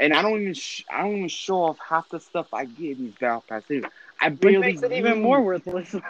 [0.01, 2.99] and I don't even sh- I don't even show off half the stuff I get
[2.99, 3.63] in these battle pass.
[3.71, 3.89] anyway.
[4.21, 5.95] I Which barely makes it even more worthless.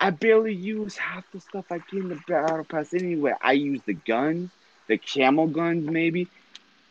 [0.00, 3.34] I barely use half the stuff I get in the battle pass anyway.
[3.40, 4.50] I use the guns,
[4.86, 6.28] the camel guns maybe,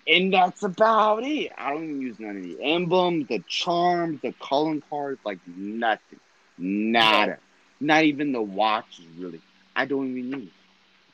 [0.08, 1.52] and that's about it.
[1.58, 6.20] I don't even use none of the emblems, the charms, the calling cards, like nothing,
[6.58, 7.38] nada.
[7.80, 9.42] Not even the watches really.
[9.76, 10.50] I don't even use.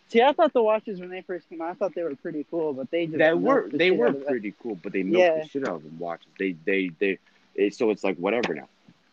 [0.10, 2.46] See, I thought the watches when they first came out, I thought they were pretty
[2.50, 4.28] cool, but they just that were the they were out of that.
[4.30, 5.44] pretty cool, but they milked Yeah.
[5.44, 6.28] the shit out of them watches.
[6.38, 7.20] They they they.
[7.56, 8.68] It, so it's like whatever now.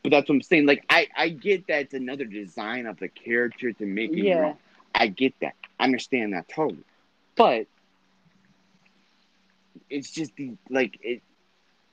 [0.06, 0.66] But that's what I'm saying.
[0.66, 4.24] Like I I get that it's another design of the character to make it.
[4.24, 4.38] Yeah.
[4.38, 4.54] Yeah.
[4.94, 5.56] I get that.
[5.80, 6.84] I understand that totally.
[7.36, 7.66] But
[9.90, 11.22] it's just the like it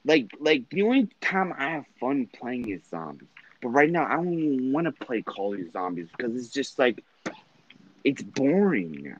[0.05, 3.29] like like the only time I have fun playing is zombies.
[3.63, 6.77] But right now I don't even want to play Call of Zombies because it's just
[6.77, 7.03] like
[8.03, 9.17] it's boring now.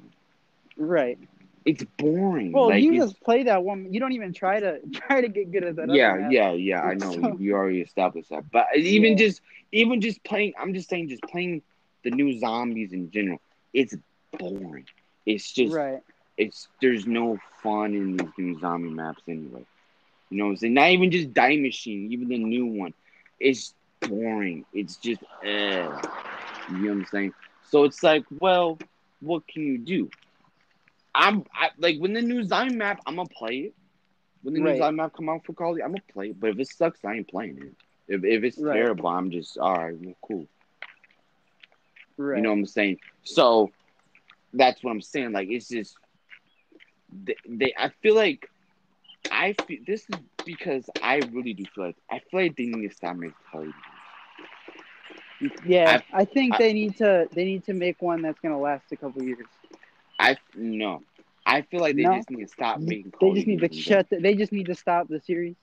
[0.78, 1.18] Right.
[1.66, 2.51] It's boring.
[2.51, 3.93] Well, like, you just play that one.
[3.93, 5.89] You don't even try to try to get good at that.
[5.89, 6.82] yeah, other yeah, yeah.
[6.82, 9.26] I know So- we already established that, but even Yeah.
[9.26, 9.41] just
[9.72, 11.61] even just playing, I'm just saying, just playing
[12.03, 13.39] the new zombies in general,
[13.74, 13.95] it's
[14.38, 14.86] boring.
[15.26, 16.01] It's just Right.
[16.38, 19.66] it's there's no fun in these new zombie maps anyway.
[20.30, 20.74] You know what I'm saying?
[20.74, 22.93] Not even just Die Maschine, even the new one.
[23.39, 24.66] It's boring.
[24.74, 25.88] It's just eh.
[26.70, 27.34] You know what I'm saying?
[27.70, 28.78] So it's like, well,
[29.22, 30.09] what can you do?
[31.16, 33.76] I'm I, like when the new zombie map, I'm gonna play it.
[34.43, 34.72] When the Right.
[34.72, 36.39] new zombie map come out for Call I'm gonna play it.
[36.39, 37.76] But if it sucks, I ain't playing it.
[38.07, 38.72] If if it's Right.
[38.72, 40.47] terrible, I'm just all right, well, cool.
[42.18, 42.34] Right.
[42.34, 42.99] You know what I'm saying?
[43.24, 43.72] So
[44.53, 45.32] that's what I'm saying.
[45.34, 45.97] Like it's just
[47.11, 48.49] they, they I feel like
[49.32, 52.88] I feel this is because I really do feel like I feel like they need
[52.89, 54.01] to stop making Call of Duty.
[55.66, 58.91] yeah, I, think I- they need to they need to make one that's gonna last
[58.91, 59.47] a couple years.
[60.24, 61.04] I no.
[61.46, 62.16] I feel like they No.
[62.18, 64.10] just need to stop making They just need to shut.
[64.10, 65.56] The, they just need to stop the series.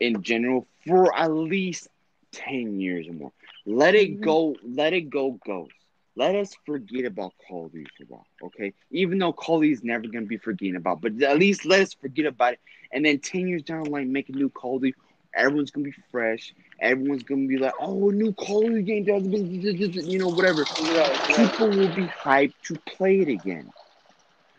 [0.00, 1.88] in general for at least
[2.32, 3.32] ten years or more.
[3.66, 4.20] Let it Mhm.
[4.20, 4.56] go.
[4.64, 5.38] Let it go.
[5.46, 5.72] Ghost.
[6.16, 8.72] Let us forget about Call of Duty for a while, okay?
[8.90, 11.80] Even though Call of Duty is never gonna be forgotten about, but at least let
[11.80, 12.60] us forget about it.
[12.92, 14.96] And then ten years down the line, make a new Call of Duty.
[15.36, 16.54] Everyone's gonna be fresh.
[16.80, 20.64] Everyone's gonna be like, "Oh, a new Call of Duty game does you know, whatever."
[20.64, 23.70] People will be hyped to play it again.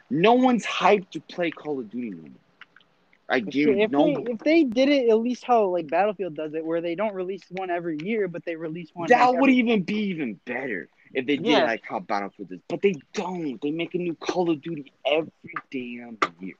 [0.09, 2.31] No one's hyped to play Call of Duty no more.
[3.29, 4.05] I guarantee if no.
[4.05, 7.13] they if they did it at least how like Battlefield does it, where they don't
[7.13, 9.09] release one every year, but they release one.
[9.09, 11.65] That like, would every- even be even better if they did Yeah.
[11.65, 12.59] like how Battlefield is.
[12.69, 13.61] But they don't.
[13.61, 15.31] They make a new Call of Duty every
[15.71, 16.55] damn year.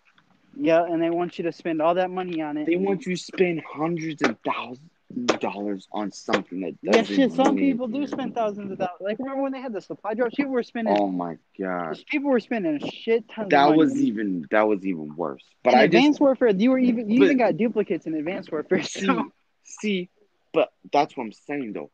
[0.60, 2.66] Yeah, and they want you to spend all that money on it.
[2.66, 4.90] They want you to spend hundreds and thousands
[5.30, 7.10] of dollars on something that doesn't.
[7.10, 7.34] Yeah, shit.
[7.34, 9.00] Some people do spend thousands of dollars.
[9.00, 10.36] Like remember when they had the supply drops?
[10.36, 10.96] People were spending.
[10.98, 13.50] Oh my god, People were spending a shit ton.
[13.50, 13.78] that of money.
[13.78, 15.44] was even that was even worse.
[15.64, 18.16] But in I Advanced just Warfare, you were even you But- even got duplicates in
[18.16, 18.82] Advanced Warfare.
[18.84, 19.32] see, So
[19.64, 20.10] see,
[20.54, 21.92] but that's what I'm saying though.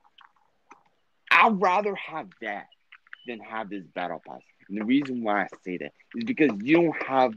[1.31, 2.67] I'd rather have that
[3.27, 4.41] than have this battle pass.
[4.69, 7.33] And the reason why I say that is because you don't have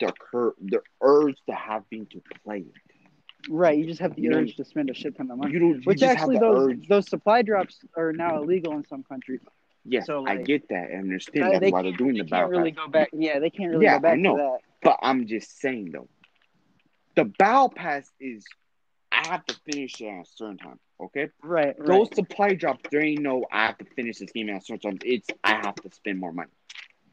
[0.00, 2.74] the cur- the urge to having to play it.
[3.48, 5.52] right, you just have the You know, urge to spend a shit ton of money.
[5.52, 5.74] You don't.
[5.76, 6.88] You Which actually, those urge.
[6.88, 9.40] those supply drops are now illegal in some countries.
[9.84, 10.90] Yes, so, I get that.
[10.92, 12.84] I understand Uh, that's they why they're doing they the can't really pass.
[12.84, 13.08] go back.
[13.12, 14.36] Yeah, they can't really Yeah, go back I know.
[14.36, 14.58] to that.
[14.82, 16.08] But I'm just saying though,
[17.16, 18.44] the battle pass is
[19.12, 20.78] I have to finish it at a certain time.
[21.00, 21.86] Okay, Right, right.
[21.86, 22.84] those supply drops.
[22.90, 24.98] There ain't no I have to finish this game at a certain time.
[25.04, 26.50] It's I have to spend more money.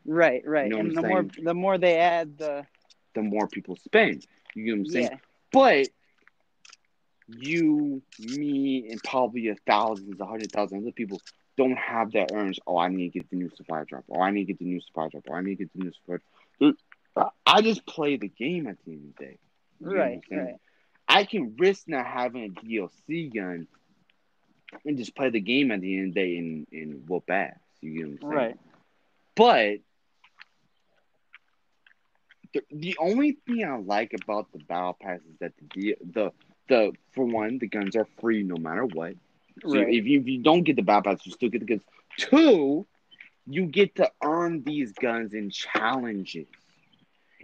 [0.06, 0.66] Right, right.
[0.66, 2.66] You know what and the more the more they add the
[3.18, 5.10] The more people spend, you know what I'm saying.
[5.12, 5.18] yeah,
[5.52, 5.88] But
[7.28, 11.20] you, me, and probably a thousands, a hundred thousands of people
[11.58, 12.60] don't have that urge.
[12.68, 14.04] Oh, I need to get the new supply drop.
[14.12, 15.24] Oh, I need to get the new supply drop.
[15.28, 16.18] Oh, I need to get the new supply.
[16.60, 16.76] Dude,
[17.44, 19.38] I just play the game at the end of the day.
[19.80, 20.56] You Right, right.
[21.08, 23.68] I can risk not having a DLC gun
[24.86, 27.58] and just play the game at the end of the day and, and whoop ass.
[27.82, 28.34] You get what I'm saying?
[28.34, 28.60] Right.
[29.36, 29.80] But
[32.54, 36.32] the, the only thing I like about the battle pass is that the deal- the
[36.70, 39.14] the for one the guns are free no matter what.
[39.66, 39.88] So Right.
[39.88, 41.84] if you if you don't get the battle pass, you still get the guns.
[42.18, 42.86] Two,
[43.46, 46.48] you get to earn these guns in challenges.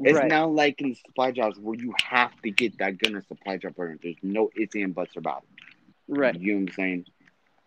[0.04, 0.28] It's right.
[0.28, 3.78] not like in supply drops where you have to get that gun or supply drop
[3.80, 4.00] earned.
[4.04, 5.60] There's no ifs and buts about it.
[6.08, 6.36] right.
[6.40, 7.06] You know what I'm saying?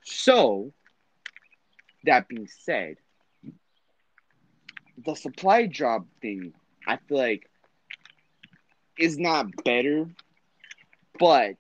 [0.03, 0.73] So,
[2.05, 2.97] that being said,
[5.05, 6.53] the supply drop thing,
[6.87, 7.49] I feel like,
[8.99, 10.07] is not better,
[11.19, 11.57] but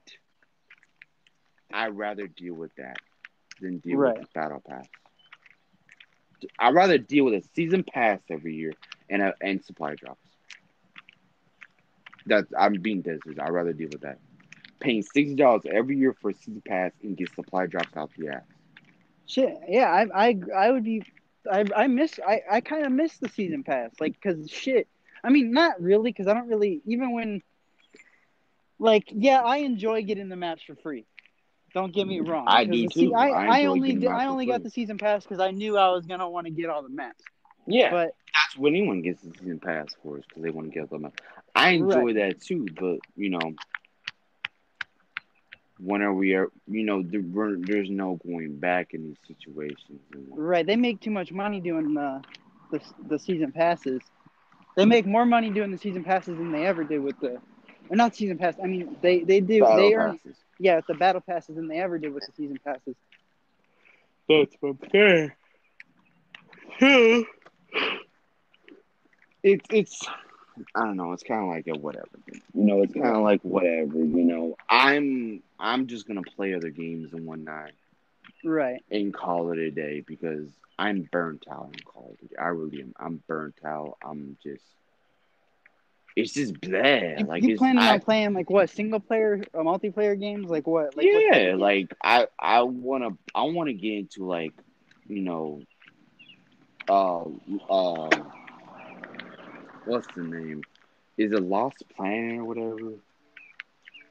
[1.72, 2.97] I'd rather deal with that
[3.61, 4.18] than deal Right.
[4.18, 4.87] with the battle pass.
[6.59, 8.72] I'd rather deal with a season pass every year
[9.11, 10.20] and a, and supply drops.
[12.27, 13.41] That's I'm being dead serious.
[13.41, 14.18] I'd rather deal with that.
[14.81, 18.29] Paying sixty dollars every year for a season pass and get supply drops out the
[18.29, 18.43] ass.
[19.27, 19.57] Shit.
[19.68, 21.03] Yeah, I I I would be.
[21.51, 22.18] I I miss.
[22.27, 23.93] I I kind of miss the season pass.
[24.01, 24.89] Like, cause shit.
[25.27, 27.43] I mean, not really, cause I don't really even when.
[28.79, 31.07] Like, yeah, I enjoy getting the maps for free.
[31.74, 32.31] Don't get me mm-hmm.
[32.31, 32.45] wrong.
[32.47, 33.14] I do the se- too.
[33.14, 34.64] I, I I only did, I only got free.
[34.64, 37.24] the season pass because I knew I was gonna want to get all the maps.
[37.66, 40.79] Yeah, But that's what anyone gets the season pass for, us because they want to
[40.79, 41.11] get them.
[41.55, 43.55] I enjoy that too, but you know,
[45.79, 47.22] whenever we are, you know, there,
[47.59, 50.01] there's no going back in these situations.
[50.31, 52.22] Right, they make too much money doing the
[52.70, 54.01] the, the season passes.
[54.77, 57.41] They make more money doing the season passes than they ever did with the.
[57.89, 58.55] Or not season pass.
[58.62, 60.37] I mean, they they do battle they earn passes.
[60.59, 62.97] yeah with the battle passes than they ever did with the season passes.
[64.29, 65.31] That's okay.
[69.43, 70.07] It's it's
[70.74, 71.12] I don't know.
[71.12, 72.09] It's kind of like a whatever.
[72.29, 72.43] Thing.
[72.55, 73.99] You know, it's kind of like whatever.
[73.99, 77.70] You know, I'm I'm just gonna play other games and whatnot
[78.45, 78.83] Right.
[78.91, 80.49] and call it a day because
[80.79, 82.37] I'm burnt out in Call of Duty.
[82.39, 82.95] I really am.
[82.99, 83.97] I'm burnt out.
[84.05, 84.64] I'm just.
[86.14, 87.20] It's just bad.
[87.20, 90.49] You, Like you planning I, on playing like what single player or multiplayer games?
[90.49, 90.97] Like what?
[90.97, 94.55] Like yeah, of like I I wanna I wanna get into like
[95.07, 95.62] you know
[96.89, 97.24] uh
[97.70, 98.11] uh
[99.85, 100.62] what's the name?
[101.18, 102.93] Is it Lost Planet or whatever?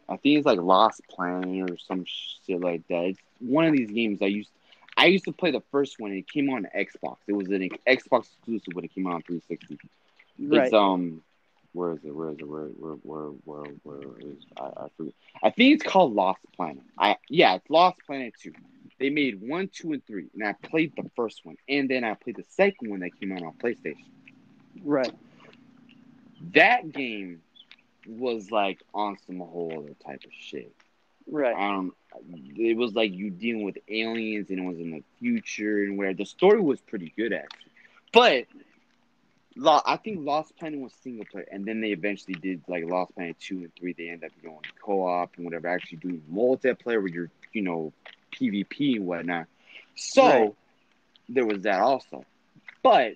[0.08, 3.06] I think it's like Lost Planet or some shit like that.
[3.06, 4.50] It's one of these games I used
[4.98, 7.18] I used to play the first one and it came on Xbox.
[7.28, 9.78] It was an Xbox exclusive when it came out on 360.
[10.40, 10.66] right?
[10.66, 11.22] It's um,
[11.74, 12.16] where is it?
[12.16, 12.48] Where is it?
[12.48, 15.14] Where where where where where is I, I forget.
[15.44, 16.84] I think it's called Lost Planet.
[16.98, 18.54] I yeah, it's Lost Planet Two.
[18.98, 22.14] They made one, two, and three, and I played the first one, and then I
[22.14, 24.06] played the second one that came out on PlayStation.
[24.84, 25.12] right.
[26.54, 27.42] That game
[28.08, 30.74] was like on some whole other type of shit.
[31.28, 31.56] Right.
[31.56, 31.94] Um,
[32.56, 36.14] it was like you dealing with aliens, and it was in the future, and where
[36.14, 37.72] the story was pretty good actually,
[38.14, 38.46] but.
[39.58, 43.38] I think Lost Planet was single player, and then they eventually did like Lost Planet
[43.40, 43.94] two and three.
[43.94, 47.94] They end up going co-op and whatever, actually doing multiplayer where you're, you know,
[48.34, 49.46] PvP and whatnot.
[49.96, 50.54] So Right.
[51.30, 52.26] there was that also,
[52.84, 53.14] but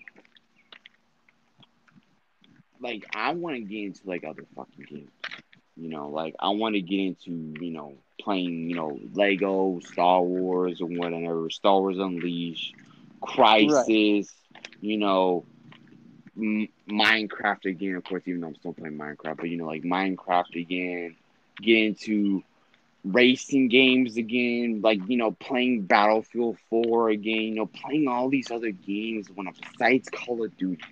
[2.82, 5.12] like I want to get into like other fucking games.
[5.76, 10.22] You know, like I want to get into you know playing you know Lego, Star
[10.22, 12.74] Wars, or whatever, Star Wars Unleashed,
[13.22, 14.30] Crysis.
[14.82, 15.46] You know,
[16.38, 19.84] M- Minecraft again, of course, even though I'm still playing Minecraft, but you know, like
[19.84, 21.16] Minecraft again,
[21.62, 22.44] get into
[23.04, 28.52] racing games again, like you know, playing Battlefield 4 again, you know, playing all these
[28.52, 30.84] other games when besides Call of Duty.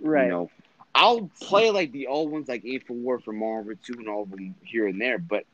[0.00, 0.24] Right.
[0.24, 0.50] You know,
[0.94, 4.22] I'll play like the old ones, like A for War for Marvel 2 and all
[4.22, 5.44] of them here and there, but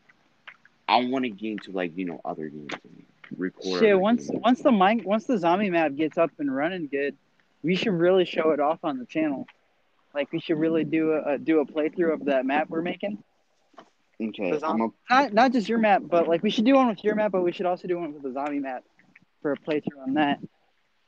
[0.89, 3.05] I want to get into like you know other games and
[3.37, 3.80] record.
[3.80, 3.99] Shit.
[3.99, 4.43] Once games.
[4.43, 7.16] once the mine once the zombie map gets up and running good,
[7.62, 9.47] we should really show it off on the channel.
[10.14, 13.22] Like we should really do a, a do a playthrough of that map we're making.
[14.22, 17.03] okay, I'm a, Not not just your map, but like we should do one with
[17.03, 18.85] your map, but we should also do one with the zombie map
[19.43, 20.39] for a playthrough on that.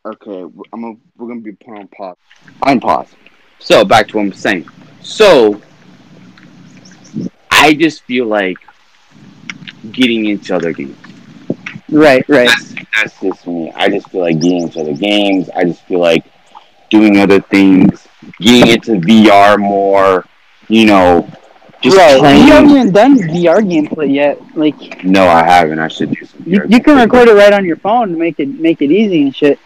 [0.05, 0.41] Okay,
[0.73, 2.17] I'm gonna we're gonna be put on pause.
[2.63, 3.09] I'm pause.
[3.59, 4.69] So back to what I'm saying.
[5.03, 5.61] So
[7.51, 8.59] I just feel like
[9.93, 10.97] getting into other games.
[11.91, 12.25] Right.
[12.29, 12.49] Right.
[12.49, 13.73] That's that's just me.
[13.77, 15.49] I just feel like getting into other games.
[15.51, 16.25] I just feel like
[16.91, 18.07] doing other things,
[18.41, 20.25] getting into VR more.
[20.69, 21.29] You know,
[21.81, 22.47] Just Bro, playing.
[22.47, 24.41] you haven't done VR gameplay yet.
[24.57, 25.79] Like No, I haven't.
[25.79, 26.43] I should do some.
[26.45, 28.91] you, VR you can record it right on your phone to make it make it
[28.91, 29.61] easy and shit.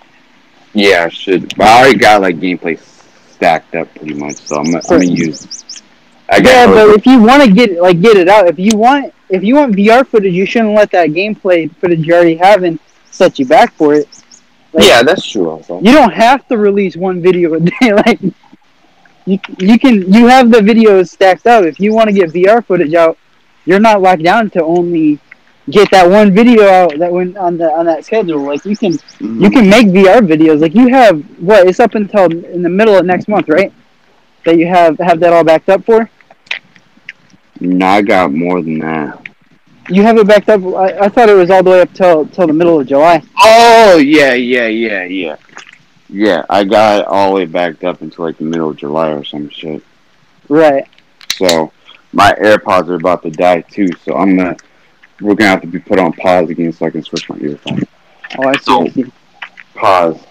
[0.74, 1.56] Yeah, I should.
[1.56, 2.78] But I already got like gameplay
[3.40, 5.82] stacked up pretty much, so I'm, I'm gonna use.
[6.28, 9.14] I Yeah, but if you want to get like get it out, if you want
[9.30, 12.78] if you want VR footage, you shouldn't let that gameplay footage you already have and
[13.10, 14.06] set you back for it.
[14.74, 15.48] like- yeah, that's true.
[15.48, 15.80] Also.
[15.80, 17.92] You don't have to release one video a day.
[18.04, 18.20] Like
[19.26, 21.64] you, you can you have the videos stacked up.
[21.64, 23.16] If you want to get VR footage out,
[23.64, 25.18] you're not locked down to only
[25.70, 28.40] get that one video out that went on the on that schedule.
[28.42, 29.40] Like you can Mhm.
[29.42, 30.60] you can make VR videos.
[30.60, 31.66] Like you have what?
[31.66, 33.72] It's up until in the middle of next month, right?
[34.44, 36.08] That you have have that all backed up for.
[37.60, 39.26] No, I got more than that.
[39.88, 40.62] You have it backed up.
[40.74, 43.22] I, I thought it was all the way up till till the middle of July.
[43.44, 45.36] Oh yeah, yeah, yeah, yeah.
[46.08, 49.10] Yeah, I got it all the way backed up until like the middle of July
[49.10, 49.82] or some shit.
[50.48, 50.86] Right.
[51.32, 51.72] So
[52.12, 54.56] my AirPods are about to die too, so I'm gonna
[55.20, 57.84] we're gonna have to be put on pause again so I can switch my earphones.
[58.38, 58.72] Oh, I see.
[58.72, 59.12] I see.
[59.74, 60.26] Pause.